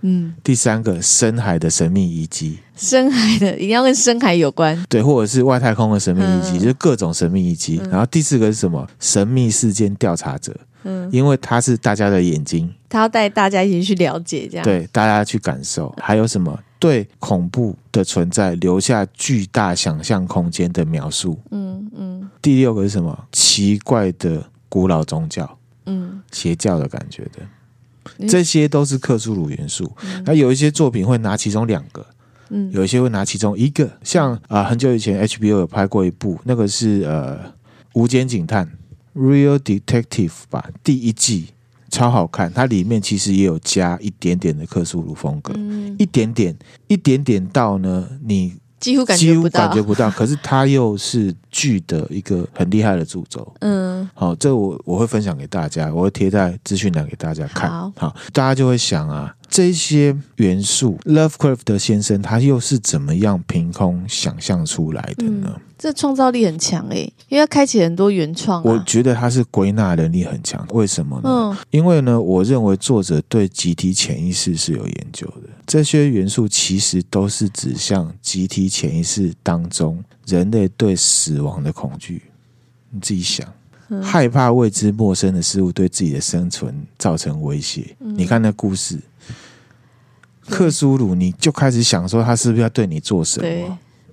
[0.03, 2.59] 嗯，第三个，深海的神秘遗迹。
[2.77, 7.81] 深海的一定要跟深海有关，对，或者是外太空的神秘遗迹，嗯、就是各种神秘遗迹。
[7.83, 8.87] 嗯、然后第四个是什么？
[8.99, 10.55] 神秘事件调查者。
[10.85, 15.95] 嗯，因为他是大家的眼睛，他要带大家一起去了解，这样对，大家去感受。
[15.99, 16.59] 还有什么？
[16.81, 21.39] 对恐怖的存在留下巨大想象空间的描述。
[21.53, 22.29] 嗯嗯。
[22.43, 23.17] 第六个是什么？
[23.31, 27.39] 奇怪的古老宗教，嗯，邪教的感觉的。
[28.29, 29.91] 这些都是克苏鲁元素，
[30.25, 32.07] 那、嗯、有一些作品会拿其中两个，
[32.51, 37.37] 嗯，有一些会拿其中一个，像啊、呃，很久以前 HBO 有拍过一部，那个是呃
[37.95, 38.71] 《无间警探》
[39.21, 41.49] （Real Detective） 吧，第一季
[41.91, 46.57] 超好看，它里面其实也有加一点点的克苏鲁风格，嗯、一点点，
[46.89, 48.55] 一点点到呢，你。
[48.83, 50.11] 几乎感觉不到，感觉不到。
[50.11, 53.51] 可是它又是剧的一个很厉害的主轴。
[53.61, 57.71] 嗯，好，这我我会分享给大家，我会贴在资讯栏给大家看。
[57.71, 59.33] 好，好，大家就会想啊。
[59.53, 65.53] 这些元素，Lovecraft 先生他又是怎么样凭空想象出来的呢？
[65.55, 68.65] 嗯、这创造力很强诶，因为他开启很多原创、啊。
[68.65, 71.29] 我觉得他是归纳能力很强，为什么呢？
[71.29, 75.51] 嗯、因为呢，我认为作者对集体潜意识是有研究的。
[75.67, 82.23] 这些元素其实都是指向集体潜意识当中人类对死亡的恐惧。
[82.89, 83.47] 你自己想，
[83.91, 87.95] 嗯、害怕未知陌生的事物对自己的生存造成威胁。
[88.01, 88.99] 嗯、你看那故事。
[90.49, 93.43] 克苏鲁，你就开始想说他是不是要对你做什么？
[93.43, 93.65] 对，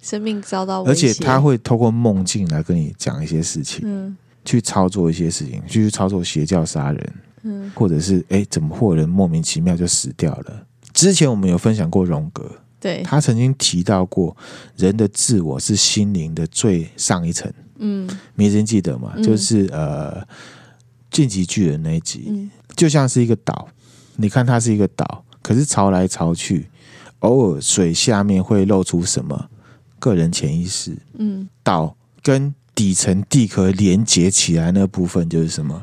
[0.02, 4.16] 生命遭到威胁，而且他会透过梦境来跟你讲一些事情，嗯，
[4.46, 7.14] 去操作一些事情，去操作邪教杀人，
[7.44, 10.66] 嗯，或者是哎，怎么或人莫名其妙就死掉了？
[10.94, 12.50] 之前我们有分享过荣格，
[12.80, 14.36] 对，他曾经提到过
[14.76, 19.14] 人的自我是心灵的最上一层，嗯，没人记得吗？
[19.16, 20.22] 嗯、就是呃，
[21.10, 23.68] 晋级巨人那一集，嗯、就像是一个岛，
[24.18, 25.26] 你看它是一个岛。
[25.42, 26.68] 可是潮来潮去，
[27.20, 29.50] 偶尔水下面会露出什么
[30.00, 30.98] 个人潜意识？
[31.18, 35.82] 嗯，岛跟底层地壳连接起来那部分就是什么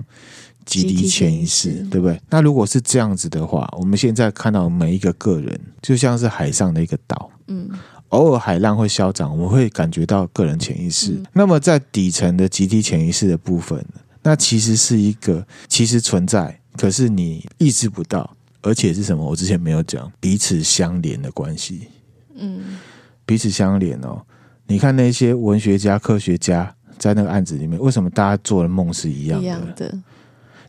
[0.64, 2.20] 集体潜意识，对不对？
[2.30, 7.68] 那如果是这样子的话，我们现在看到每一个个人就像是海上的一个岛，嗯，
[8.08, 11.12] 偶尔海浪会消长，我们会感觉到个人潜意识。
[11.12, 13.84] 嗯，那么在底层的集体潜意识的部分，
[14.22, 18.35] 那其实是一个其实存在，可是你意识不到。
[18.66, 19.24] 而且是什么？
[19.24, 21.86] 我之前没有讲彼此相连的关系。
[22.34, 22.78] 嗯，
[23.24, 24.20] 彼此相连哦。
[24.66, 29.44] 你看那些文学家、科学家在那个案子里面，为什么大家做的梦是一样的？
[29.44, 29.98] 一样的。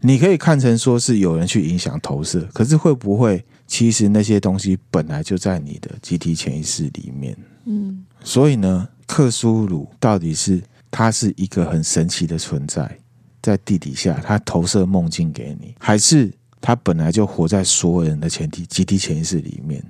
[0.02, 7.36] 你可以看成说是有人去影响投射，可是会不会其实那些东西本来就在你的集体潜意识里面？
[7.66, 8.06] 嗯。
[8.24, 13.00] 所以呢，克苏鲁到底是它是一个很神奇的存在，
[13.42, 16.32] 在地底下，它投射梦境给你，还是？
[16.60, 19.84] 他本来就活在所有人的前提集体潜意识里面，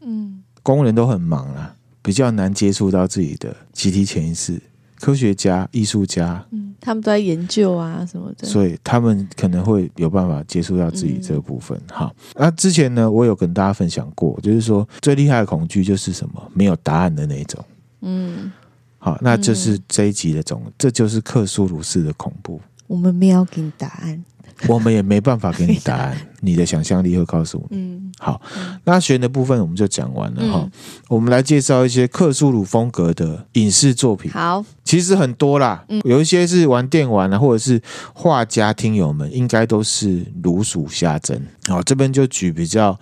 [0.00, 4.60] 嗯，工人都很忙啊，比较难接触到自己的集体潜意识。
[4.96, 11.76] 科学家、艺术家，嗯，他们都在研究啊什么的，所以他们可能会有办法接触到自己这个部分。
[11.76, 16.50] 嗯、好，那之前呢，我有跟大家分享过，就是说最厉害的恐惧就是什么？
[16.54, 17.62] 没有答案的那种。
[18.00, 18.50] 嗯，
[18.96, 22.58] 好，那就是这一集的总，嗯、这就是克苏鲁式的恐怖。
[22.86, 24.24] 我们没有给你答案。
[24.68, 27.66] 我们也没办法给你答案，你的想象力会告诉我。
[27.70, 28.40] 嗯，好，
[28.84, 30.60] 那悬的部分我们就讲完了哈。
[30.62, 30.70] 嗯、
[31.08, 34.30] 我们来介绍一些克苏鲁风格的影视作品。
[34.30, 37.80] 好，其实很多啦，嗯、有一些是玩电玩啊，或者是
[38.14, 41.44] 画家听友们应该都是如数家珍。
[41.66, 42.98] 好，这边就举比较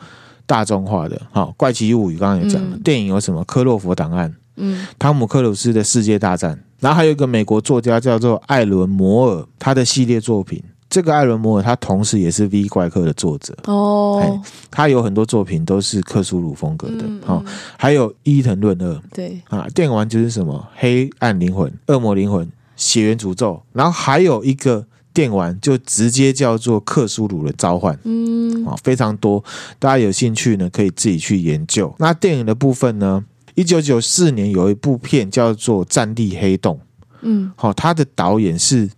[0.47, 10.63] 大众化的，好，怪奇物语刚刚也讲了，嗯、电影有什么《克洛佛档案》，嗯，汤姆克鲁斯的世界大战，然后还有一个美国作家叫做艾伦摩尔，他的系列作品。
[10.93, 14.39] 这个艾伦摩尔，他同时也是 V 怪客的作者哦。
[14.71, 17.05] 他有很多作品都是克苏鲁风格的。
[17.25, 24.85] 好、嗯，嗯、还有伊藤润二，对啊，电玩就是什么黑暗灵魂、恶魔灵魂、血缘诅咒，然后还有一个
[25.15, 27.99] 电玩就直接叫做克苏鲁的召唤。
[28.05, 29.43] 嗯，啊，非常多，
[29.79, 31.95] 大家有兴趣呢，可以自己去研究。
[31.99, 33.25] 那电影的部分呢，
[33.55, 36.77] 一九九四年有一部片叫做《战地黑洞》。
[37.23, 38.91] 嗯，好，他的导演是。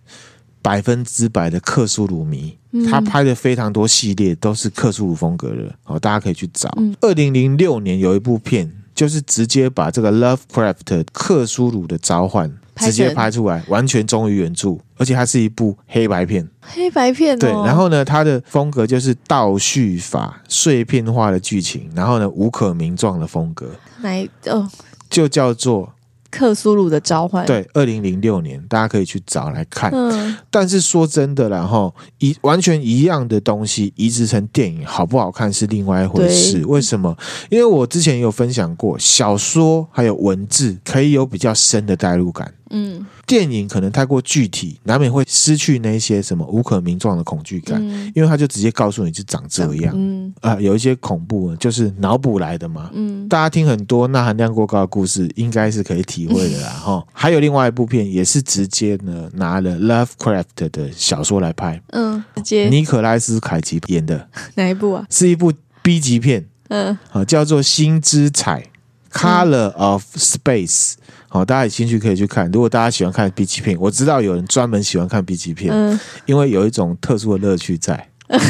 [0.65, 6.75] 百分之百的克苏鲁迷，嗯、他拍的非常多系列都是克苏鲁风格的，哦，大家可以去找。
[7.01, 16.49] 二零零六年有一部片，就是直接把这个 Lovecraft 克苏鲁的召唤直接拍出来，完全忠于原著，而且它是一部黑白片。
[16.61, 23.67] 黑白片、哦、对，然后呢，它的风格就是倒叙法、碎片化的剧情，然后呢，无可名状的风格。
[24.01, 24.67] 来哦，
[25.11, 25.93] 就叫做。
[26.35, 29.89] 克苏鲁的召唤，对，二零零六年，大家可以去找来看。
[29.93, 36.65] 嗯，但是说真的，然后一完全一样的东西移植成电影，好不好看是另外一回事。
[36.65, 37.15] 为什么？
[37.49, 42.53] 因为我之前有分享过，小说还有文字可以有比较深的代入感。
[42.71, 49.93] 嗯，电影可能太过具体，难免会失去那些什么无可名状的恐惧感，嗯、因为他就直接告诉你就长这样。
[49.95, 52.89] 嗯啊、呃，有一些恐怖就是脑补来的嘛。
[52.93, 56.69] 嗯，大家听很多钠含量过高的故事，应该是可以体会的啦。
[56.83, 61.81] 哈、嗯，还有另外一部片也是直接呢拿了 Lovecraft 的小说来拍。
[61.91, 65.05] 嗯，直接尼可拉斯凯奇演的 哪一部啊？
[65.09, 66.45] 是一部 B 级片。
[66.69, 68.67] 嗯，好，叫做《星之彩》
[69.15, 70.93] （Color of Space）。
[71.35, 72.49] 好，大家有兴趣可以去看。
[72.49, 78.07] 如果大家喜欢看 B 级片，我知道有人专门喜欢看 B 级片，嗯，因为有一种特殊的乐趣在。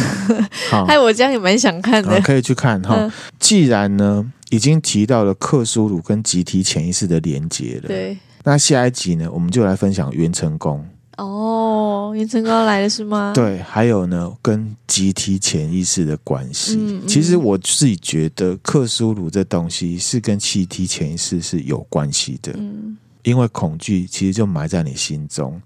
[0.69, 2.95] 好，哎，我这样也蛮想看的，可以去看哈。
[2.95, 10.86] 嗯，既然呢已经提到了克苏鲁跟集体潜意识的连接了，对，那下一集呢，我们就来分享元辰宫。
[11.18, 13.32] 哦，元辰宫来了是吗？
[13.34, 16.76] 对，还有呢，跟集体潜意识的关系。
[16.78, 22.51] 嗯嗯、其实我自己觉得，克苏鲁这东西是跟集体潜意识是有关系的。
[22.57, 25.61] 嗯，因为恐惧其实就埋在你心中。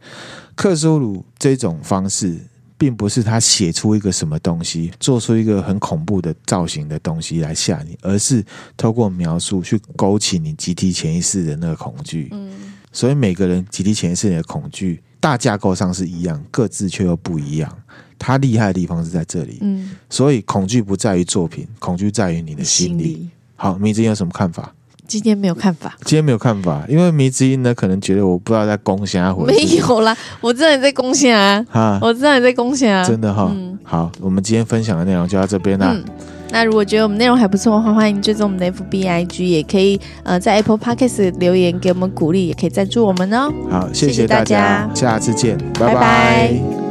[0.56, 2.38] 克苏鲁这种方式，
[2.78, 8.46] 并不是他写出一个什么东西，做出一个很恐怖的造型的东西来吓你，而是
[8.78, 12.30] 透过描述去勾起你集体潜意识的那个恐惧。
[12.34, 12.52] 嗯，
[12.92, 15.02] 所以每个人集体潜意识里的恐惧。
[15.20, 17.72] 大架构上是一样，各自却又不一样。
[18.18, 23.30] 它厉害的地方是在这里，嗯，所以恐惧不在于作品，恐惧在于你的心理。
[23.56, 24.74] 好，迷之音有什么看法？
[25.08, 25.98] 今天没有看法。
[26.04, 29.46] 今天没有看法，因为迷之音呢，可能觉得我不知道在攻虾回。
[29.46, 33.52] 没有啦，我知道你在攻虾啊，啊我知道你在攻虾啊，真的哈、哦。
[33.54, 35.94] 嗯、好，我们今天分享的内容就到这边啦。
[35.94, 36.04] 嗯
[36.52, 43.52] 那如果觉得我们内容还不错的话，欢迎追踪我们的 FBIG，也可以呃在 Apple Podcast 留言给我们鼓励，也可以赞助我们哦。
[43.70, 45.94] 好，谢谢大家，下次见，拜拜。
[45.94, 46.89] 拜拜。